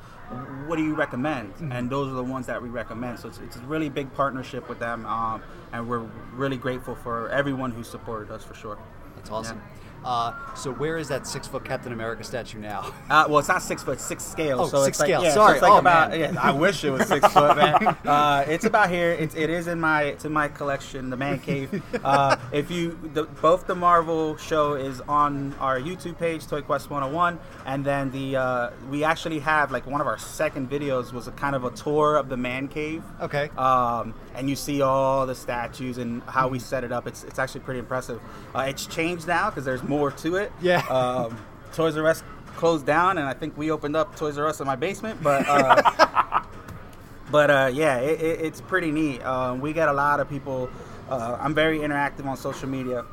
[0.68, 3.20] What do you recommend?" And those are the ones that we recommend.
[3.20, 5.42] So it's, it's a really big partnership with them, um,
[5.72, 8.78] and we're really grateful for everyone who supported us for sure.
[9.16, 9.62] That's awesome.
[10.04, 12.94] Uh, so where is that six foot Captain America statue now?
[13.10, 14.62] Uh, well, it's not six foot, six scale.
[14.62, 15.24] Oh, so six it's like, scale.
[15.24, 15.54] Yeah, so Sorry.
[15.54, 16.12] it's like Oh, about.
[16.12, 16.34] man.
[16.34, 17.96] Yeah, I wish it was six foot, man.
[18.10, 19.12] Uh, it's about here.
[19.12, 21.82] It's, it is in my it's in my collection, the man cave.
[22.04, 26.90] Uh, if you the, both the Marvel show is on our YouTube page, Toy Quest
[26.90, 31.28] 101, and then the uh, we actually have like one of our second videos was
[31.28, 33.04] a kind of a tour of the man cave.
[33.22, 33.50] Okay.
[33.58, 37.06] Um, and you see all the statues and how we set it up.
[37.08, 38.20] It's it's actually pretty impressive.
[38.56, 40.52] Uh, it's changed now because there's more to it.
[40.62, 40.80] Yeah.
[40.88, 41.38] Um,
[41.74, 42.24] Toys R Us
[42.56, 45.22] closed down, and I think we opened up Toys R Us in my basement.
[45.22, 46.44] But uh,
[47.32, 49.22] but uh, yeah, it, it, it's pretty neat.
[49.26, 50.70] Um, we get a lot of people.
[51.10, 53.04] Uh, I'm very interactive on social media,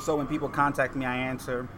[0.00, 1.68] so when people contact me, I answer.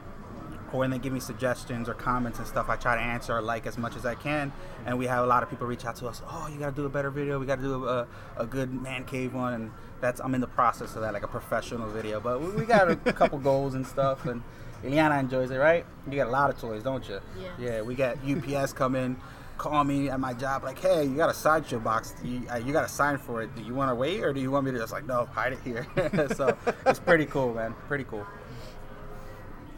[0.70, 3.41] Or when they give me suggestions or comments and stuff, I try to answer or
[3.41, 4.53] like as much as I can.
[4.84, 6.20] And we have a lot of people reach out to us.
[6.28, 7.39] Oh, you got to do a better video.
[7.39, 9.70] We got to do a, a good man cave one, and
[10.01, 12.21] that's I'm in the process of that, like a professional video.
[12.21, 14.43] But we, we got a couple goals and stuff, and
[14.83, 15.85] Ileana enjoys it, right?
[16.11, 17.21] You got a lot of toys, don't you?
[17.41, 17.49] Yeah.
[17.59, 19.17] Yeah, we got UPS come in,
[19.57, 22.15] call me at my job, like, hey, you got a sideshow box.
[22.23, 23.55] You, uh, you got to sign for it.
[23.57, 25.53] Do you want to wait, or do you want me to just like, no, hide
[25.53, 25.87] it here?
[26.37, 27.75] so it's pretty cool, man.
[27.89, 28.27] Pretty cool.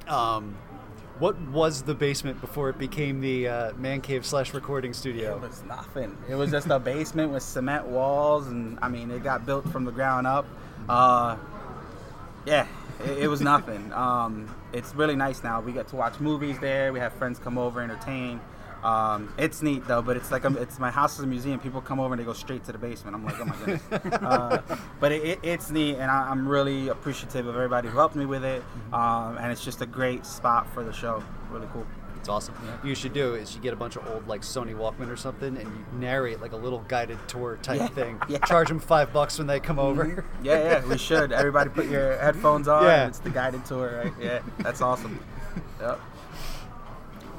[0.07, 0.57] Um,
[1.21, 5.37] what was the basement before it became the uh, man cave slash recording studio?
[5.37, 6.17] It was nothing.
[6.29, 9.85] It was just a basement with cement walls, and I mean, it got built from
[9.85, 10.47] the ground up.
[10.89, 11.37] Uh,
[12.47, 12.67] yeah,
[13.05, 13.93] it, it was nothing.
[14.01, 15.61] Um, it's really nice now.
[15.61, 16.93] We get to watch movies there.
[16.93, 18.41] We have friends come over, entertain.
[18.83, 21.59] Um, it's neat though, but it's like it's my house is a museum.
[21.61, 23.15] People come over and they go straight to the basement.
[23.15, 23.83] I'm like, oh my goodness.
[24.23, 24.63] uh,
[25.01, 28.25] but it, it, it's neat, and I, I'm really appreciative of everybody who helped me
[28.27, 28.63] with it.
[28.93, 31.23] Um, and it's just a great spot for the show.
[31.51, 31.87] Really cool.
[32.17, 32.55] It's awesome.
[32.85, 35.57] You should do is you get a bunch of old like Sony Walkman or something,
[35.57, 38.21] and you narrate like a little guided tour type Yeah, thing.
[38.29, 38.39] yeah.
[38.41, 40.05] Charge them five bucks when they come over.
[40.05, 40.25] Mhm.
[40.43, 41.33] Yeah, yeah, we should.
[41.33, 42.85] Everybody put your headphones on.
[42.85, 43.07] Yeah.
[43.09, 44.13] It's the guided tour, right?
[44.21, 45.19] Yeah, that's awesome.
[45.81, 45.99] Yep.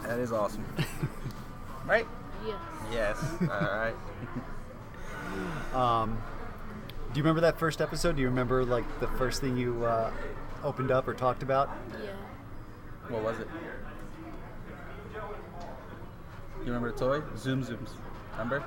[0.04, 0.66] That is awesome.
[1.92, 2.08] Right?
[2.48, 2.56] Yes.
[2.90, 3.24] Yes.
[3.42, 3.96] All right.
[5.74, 6.22] Um,
[7.14, 8.18] do you remember that first episode?
[8.18, 10.12] Do you remember like the first thing you uh,
[10.62, 11.70] opened up or talked about?
[11.94, 12.10] Yeah.
[13.08, 13.48] What was it?
[16.60, 17.22] You remember the toy?
[17.38, 17.92] Zoom Zooms.
[18.34, 18.62] Remember?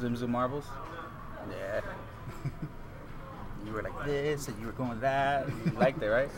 [0.00, 0.64] Zoom Zoom Marbles?
[1.50, 1.82] Yeah.
[3.66, 5.46] you were like this and you were going that.
[5.66, 6.30] You liked it, right?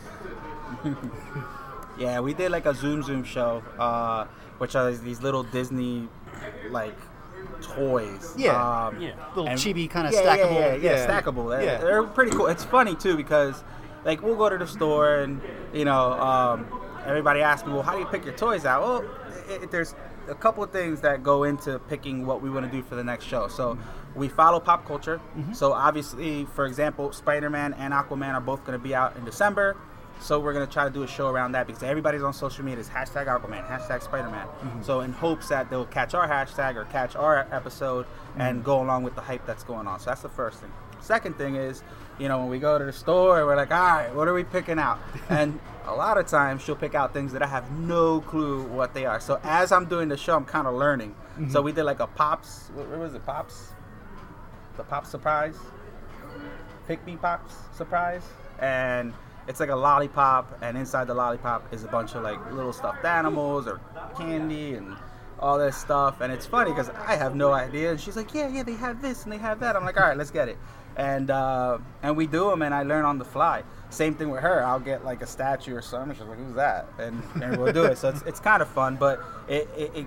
[2.00, 4.24] yeah, we did like a Zoom Zoom show, uh,
[4.58, 6.08] which are these little Disney
[6.70, 6.96] like
[7.62, 8.34] toys.
[8.36, 8.86] Yeah.
[8.86, 9.12] um, Yeah.
[9.34, 11.06] Little and- chibi kinda yeah, yeah, stackable- Yeah, yeah, yeah.
[11.20, 11.50] stackable.
[11.50, 11.78] They're- Yeah.
[11.78, 12.46] They're pretty cool.
[12.46, 13.62] It's funny too because
[14.04, 15.40] like we'll go to the store and
[15.72, 16.66] you know um,
[17.06, 18.82] everybody asks me, well, how do you pick your toys out?
[18.82, 19.04] Well,
[19.48, 19.94] it, it- there's
[20.28, 23.04] a couple of things that go into picking what we want to do for the
[23.04, 23.48] next show.
[23.48, 23.78] So
[24.14, 25.20] we follow pop culture.
[25.52, 29.76] So obviously, for example, Spider-Man and Aquaman are both going to be out in December.
[30.20, 32.80] So we're gonna try to do a show around that because everybody's on social media
[32.80, 34.46] is hashtag Aquaman, hashtag Spider-Man.
[34.64, 34.84] Mhm.
[34.84, 38.04] So in hopes that they'll catch our hashtag or catch our episode
[38.36, 38.64] and Mhm.
[38.64, 40.00] go along with the hype that's going on.
[40.00, 40.72] So that's the first thing.
[41.00, 41.82] Second thing is,
[42.18, 44.42] you know, when we go to the store, we're like, all right, what are we
[44.44, 44.98] picking out?
[45.30, 48.92] And a lot of times she'll pick out things that I have no clue what
[48.94, 49.20] they are.
[49.20, 51.14] So as I'm doing the show, I'm kind of learning.
[51.50, 51.64] So Mhm.
[51.66, 52.70] we did like a pops.
[52.74, 53.24] What, what was it?
[53.24, 53.72] Pops.
[54.76, 55.56] The pop surprise.
[56.88, 58.22] Pick me pops surprise,
[58.60, 59.12] and
[59.48, 63.04] it's like a lollipop, and inside the lollipop is a bunch of like little stuffed
[63.04, 63.80] animals or
[64.16, 64.94] candy and
[65.40, 66.20] all this stuff.
[66.20, 69.00] And it's funny because I have no idea, and she's like, "Yeah, yeah, they have
[69.00, 70.58] this and they have that." I'm like, "All right, let's get it."
[70.96, 73.62] And uh, and we do them, and I learn on the fly.
[73.88, 74.62] Same thing with her.
[74.62, 76.14] I'll get like a statue or something.
[76.14, 77.96] She's like, "Who's that?" And, and we'll do it.
[77.96, 80.06] So it's, it's kind of fun, but it, it, it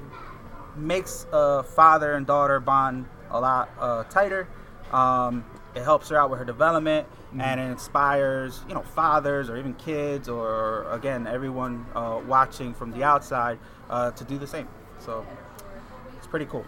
[0.76, 4.48] makes a father and daughter bond a lot uh, tighter.
[4.92, 5.46] Um,
[5.76, 7.08] it helps her out with her development,
[7.40, 12.92] and it inspires you know fathers or even kids or again everyone uh, watching from
[12.92, 13.58] the outside
[13.90, 14.68] uh, to do the same.
[15.00, 15.26] So
[16.18, 16.66] it's pretty cool.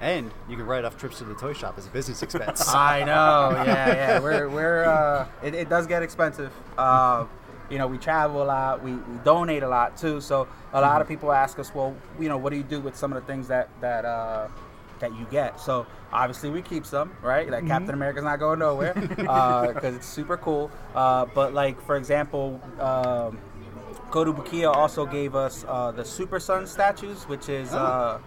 [0.00, 2.68] And you can write off trips to the toy shop as a business expense.
[2.74, 4.20] I know, yeah, yeah.
[4.20, 6.52] We're we're uh, it, it does get expensive.
[6.76, 7.26] Uh,
[7.70, 8.82] you know, we travel a lot.
[8.82, 10.20] We, we donate a lot too.
[10.20, 12.94] So a lot of people ask us, well, you know, what do you do with
[12.94, 14.48] some of the things that that uh,
[15.00, 15.60] that you get?
[15.60, 17.48] So obviously we keep some, right?
[17.50, 17.68] Like Mhm.
[17.68, 20.70] Captain America's not going nowhere because it's super cool.
[20.94, 22.60] Uh, but like for example.
[22.80, 23.38] Um,
[24.10, 28.18] Kotobukiya also gave us uh, the Super Sun statues, which is uh,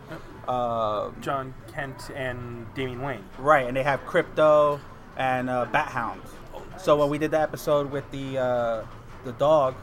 [0.48, 3.24] uh, Jon Kent and Damian Wayne.
[3.38, 4.80] Right, and they have Krypto
[5.16, 6.22] and uh, Bat Hound.
[6.78, 8.86] So when we did the episode with the uh,
[9.24, 9.76] the dog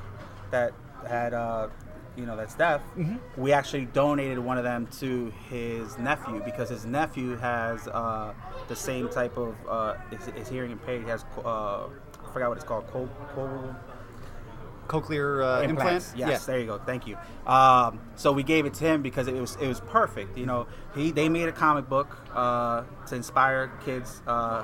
[0.51, 0.73] that
[1.09, 1.69] had uh,
[2.17, 3.19] you know that's deaf, Mhm.
[3.37, 8.33] we actually donated one of them to his nephew because his nephew has uh,
[8.69, 11.03] the same type of uh, is, is hearing impaired.
[11.03, 12.87] He has uh, I forgot what it's called.
[12.89, 13.75] Co- co-
[14.89, 16.11] Cochlear uh, implants.
[16.13, 16.31] implant?
[16.31, 16.79] Yes, there you go.
[16.79, 17.17] Thank you.
[17.45, 20.39] Um, so we gave it to him because it was it was perfect.
[20.39, 24.23] You know, he they made a comic book uh, to inspire kids.
[24.29, 24.63] Uh,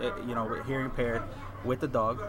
[0.00, 1.22] it- you know, with hearing impaired
[1.64, 2.20] with the dog.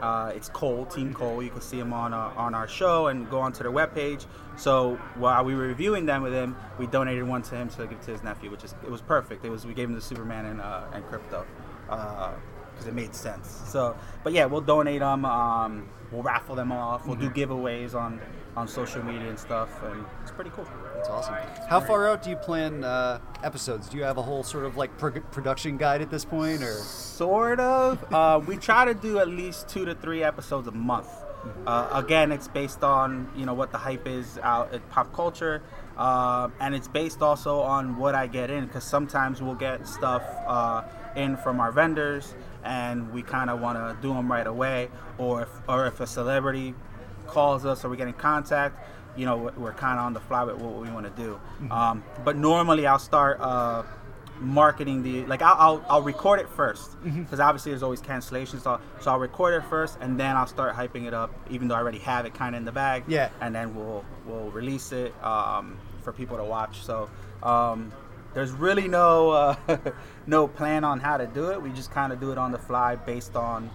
[0.00, 1.42] Uh, it's Cole, Team Cole.
[1.42, 4.26] You can see him on uh, on our show and go onto their webpage.
[4.56, 8.00] So while we were reviewing them with him, we donated one to him to give
[8.02, 9.44] to his nephew, which is it was perfect.
[9.44, 11.44] It was we gave him the Superman and uh, and Krypto
[12.78, 13.62] because it made sense.
[13.66, 15.24] So, but yeah, we'll donate them.
[15.24, 17.06] Um, we'll raffle them off.
[17.06, 18.20] We'll do giveaways on
[18.56, 20.66] on social media and stuff, and it's pretty cool.
[20.96, 21.34] That's awesome.
[21.68, 23.88] How far out do you plan uh, episodes?
[23.88, 26.72] Do you have a whole sort of like pro- production guide at this point, or
[26.72, 28.12] Sort of.
[28.12, 31.08] Uh, we try to do at least two to three episodes a month.
[31.66, 35.62] Uh, again, it's based on you know what the hype is out at pop culture,
[35.96, 40.22] uh, and it's based also on what I get in because sometimes we'll get stuff
[40.46, 40.82] uh,
[41.18, 44.88] in from our vendors, and we kind of want to do them right away,
[45.18, 46.74] or if, or if a celebrity
[47.26, 48.78] calls us or we get in contact,
[49.16, 51.38] you know, we're- kind of on the fly with what we want to do.
[51.60, 51.70] Mhm.
[51.72, 53.82] Um, but normally I'll start uh,
[54.40, 57.24] marketing the like I'll, I'll, I'll record it 1st Mhm.
[57.24, 58.62] because obviously there's always cancellations.
[58.62, 61.74] So, so I'll record it first and then I'll start hyping it up, even though
[61.74, 63.04] I already have it kind of in the bag.
[63.08, 63.28] Yeah.
[63.40, 66.82] And then we'll we'll release it um, for people to watch.
[66.84, 67.10] So.
[67.42, 67.92] Um,
[68.38, 69.56] there's really no uh,
[70.28, 71.60] no plan on how to do it.
[71.60, 73.68] We just kind of do it on the fly based on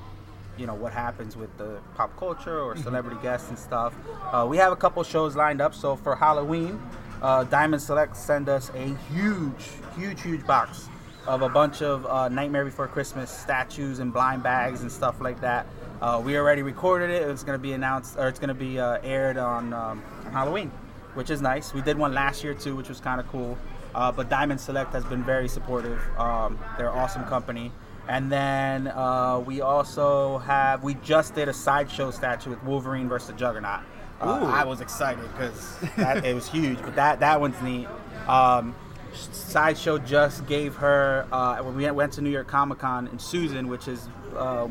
[0.58, 2.84] you know what happens with the pop culture or Mhm.
[2.84, 3.94] celebrity guests and stuff.
[4.32, 5.74] Uh, we have a couple shows lined up.
[5.76, 6.80] So for Halloween,
[7.22, 10.88] uh, Diamond Select send us a huge, huge, huge box
[11.28, 15.42] of a bunch of uh, Nightmare Before Christmas statues and blind bags and stuff like
[15.42, 15.66] that.
[16.02, 17.24] Uh, we already recorded it.
[17.30, 20.32] It's going to be announced or it's going to be uh, aired on, um, on
[20.32, 20.72] Halloween,
[21.16, 21.74] which is nice.
[21.74, 23.58] We did one last year too, which was kind of cool.
[23.96, 26.02] Uh, but Diamond Select has been very supportive.
[26.18, 27.72] Um, they're an awesome company.
[28.08, 33.30] And then uh, we also have we just did a sideshow statue with Wolverine versus
[33.30, 33.82] the Juggernaut.
[34.20, 34.46] Uh.
[34.46, 35.78] I was excited because
[36.24, 37.88] it was huge, but that that one's neat.
[38.28, 38.76] Um,
[39.14, 43.68] sideshow just gave her uh, when we went to New York Comic Con and Susan,
[43.68, 44.68] which is uh,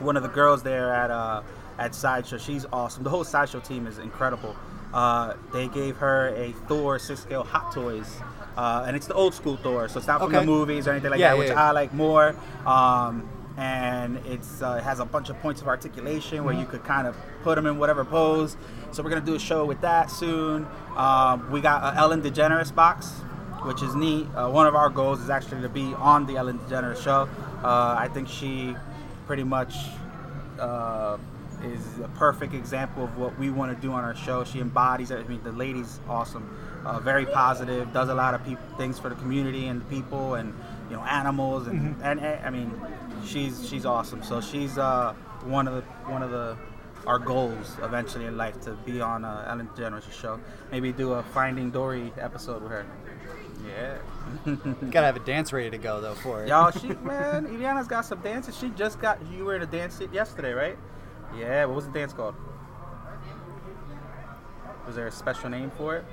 [0.00, 1.42] one of the girls there at uh,
[1.78, 2.38] at Sideshow.
[2.38, 3.02] She's awesome.
[3.04, 4.54] The whole Sideshow team is incredible.
[4.92, 8.08] Uh, they gave her a Thor six scale Hot Toys,
[8.56, 10.40] uh, and it's the old school Thor, so it's not from Okay.
[10.40, 11.68] the movies or anything like Yeah, that, yeah, which yeah.
[11.68, 12.34] I like more.
[12.64, 16.84] Um, and it's uh, it has a bunch of points of articulation where you could
[16.84, 18.54] kind of put them in whatever pose.
[18.92, 20.66] So we're gonna do a show with that soon.
[20.96, 23.08] Um, we got a Ellen DeGeneres box,
[23.62, 24.26] which is neat.
[24.34, 27.28] Uh, one of our goals is actually to be on the Ellen DeGeneres show.
[27.64, 28.76] Uh, I think she
[29.26, 29.74] pretty much
[30.60, 31.16] uh,
[31.62, 34.44] is a perfect example of what we want to do on our show.
[34.44, 35.18] She embodies it.
[35.18, 39.08] I mean, the lady's awesome, uh, very positive, does a lot of peop things for
[39.08, 40.54] the community and the people and
[40.88, 42.72] you know animals and, and, and I mean,
[43.24, 44.22] she's she's awesome.
[44.22, 46.56] So she's uh, one of the one of the
[47.06, 50.40] our goals eventually in life to be on uh, Ellen DeGeneres' show.
[50.72, 52.86] Maybe do a Finding Dory episode with her.
[53.66, 53.98] Yeah.
[54.90, 56.48] Gotta have a dance ready to go though for it.
[56.48, 58.56] Y'all, she man, Ileana's got some dances.
[58.56, 60.76] She just got you were in a dance it yesterday, right?
[61.38, 61.64] Yeah.
[61.66, 62.34] What was the dance called?
[64.86, 66.04] Was there a special name for it?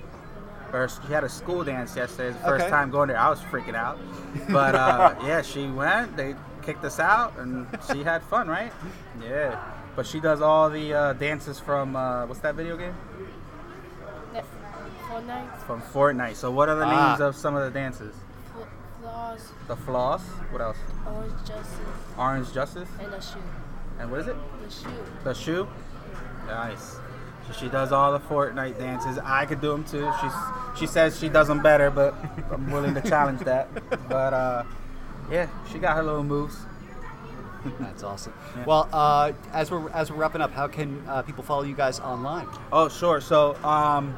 [0.72, 2.30] Or she had a school dance yesterday.
[2.30, 2.72] It's the first Okay.
[2.72, 3.20] time going there.
[3.20, 4.00] I was freaking out,
[4.50, 6.18] but uh, yeah, she went.
[6.18, 8.72] They kicked us out, and she had fun, right?
[9.22, 9.62] Yeah.
[9.96, 12.96] But she does all the uh, dances from uh, what's that video game?
[14.34, 14.46] Net-
[15.08, 16.36] Fortnite, From Fortnite.
[16.36, 17.10] So what are the Ah.
[17.10, 18.16] names of some of the dances?
[18.52, 18.64] Fl-
[19.04, 20.24] Flaws, The floss.
[20.50, 20.78] What else?
[21.06, 21.68] Orange Justice,
[22.18, 22.90] Orange Justice.
[23.00, 23.38] and a shoe.
[24.04, 24.36] And what is it?
[24.62, 24.90] The shoe.
[25.24, 25.68] The shoe?
[26.46, 26.98] Nice.
[27.48, 29.18] So she does all the Fortnite dances.
[29.18, 30.12] I could do them too.
[30.20, 30.32] She's
[30.78, 32.14] she says she does them better, but
[32.52, 33.70] I'm willing to challenge that.
[34.10, 34.64] But uh,
[35.32, 36.58] yeah, she got her little moves.
[37.80, 38.34] That's awesome.
[38.58, 38.66] Yeah.
[38.66, 42.02] Well, uh, as we're as we're wrapping up, how can uh, people follow you guys
[42.02, 42.48] online?
[42.74, 43.22] Oh, sure.
[43.22, 44.16] So, um,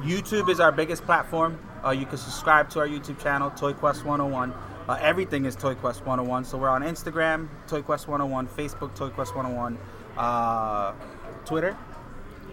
[0.00, 1.58] YouTube is our biggest platform.
[1.84, 4.54] Uh, you can subscribe to our YouTube channel, Toy Quest 101.
[4.88, 6.44] Uh, everything is Toy Quest 101.
[6.44, 9.78] So we're on Instagram, Toy Quest 101, Facebook, Toy Quest 101,
[10.16, 10.92] uh,
[11.44, 11.76] Twitter,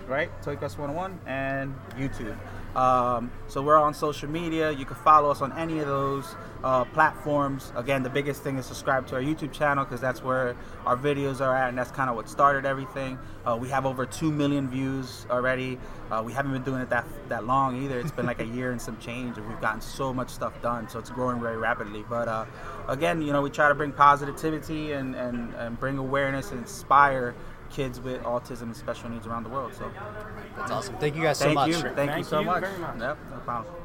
[0.07, 0.29] right?
[0.43, 2.37] Toy Quest 101, and YouTube.
[2.75, 4.71] Um, so we're on social media.
[4.71, 7.71] You can follow us on any of those uh, platforms.
[7.75, 10.55] Again, the biggest thing is subscribe to our YouTube channel because that's where
[10.85, 13.17] our videos are at, and that's kind of what started everything.
[13.45, 15.79] Uh, we have over two million views already.
[16.11, 17.99] Uh, we haven't been doing it that that long either.
[17.99, 20.87] It's been like a year and some change, and we've gotten so much stuff done.
[20.89, 22.05] So it's growing very rapidly.
[22.07, 22.45] But uh,
[22.87, 27.35] again, you know, we try to bring positivity and, and, and bring awareness and inspire
[27.69, 29.73] kids with autism and special needs around the world.
[29.73, 29.91] So
[30.57, 30.97] That's awesome.
[30.97, 31.67] Thank you guys so Thank much.
[31.69, 31.75] You.
[31.95, 32.61] Thank, you so you much.
[32.61, 32.99] very much.
[32.99, 33.75] Yep, no problem.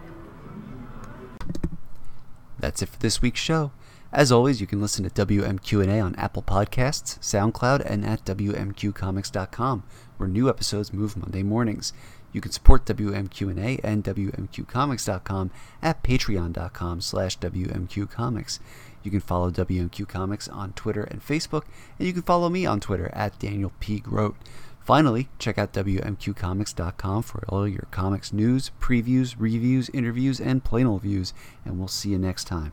[2.59, 3.73] That's it for this week's show.
[4.13, 9.83] As always, you can listen to WMQ&A on Apple Podcasts, SoundCloud, and at WMQComics.com,
[10.17, 11.93] where new episodes move Monday mornings.
[12.33, 15.51] You can support WMQ&A and WMQComics.com
[15.83, 18.61] at patreon.com slash WMQComics.
[19.05, 21.65] You can follow WMQ Comics on Twitter and Facebook,
[21.99, 24.01] and you can follow me on Twitter at Daniel P.
[24.01, 24.35] Grote.
[24.81, 31.03] Finally, check out WMQComics.com for all your comics news, previews, reviews, interviews, and plain old
[31.03, 31.33] views,
[31.65, 32.73] and we'll see you next time.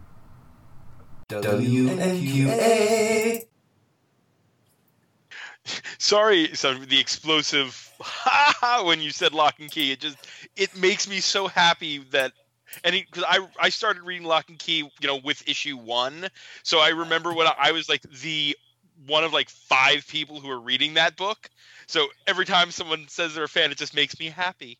[1.29, 2.71] WMQA.
[5.97, 7.91] Sorry, so the explosive
[8.83, 9.91] when you said Locke and Key.
[9.91, 10.17] It just
[10.55, 12.33] it makes me so happy that
[12.83, 16.27] and because I I started reading Locke and Key, you know, with issue one,
[16.63, 18.55] so I remember when I was like the
[19.07, 21.49] one of like five people who were reading that book.
[21.87, 24.77] So every time someone says they're a fan, it just makes me happy.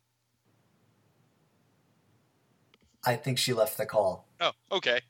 [3.03, 4.25] I think she left the call.
[4.39, 5.01] Oh, okay.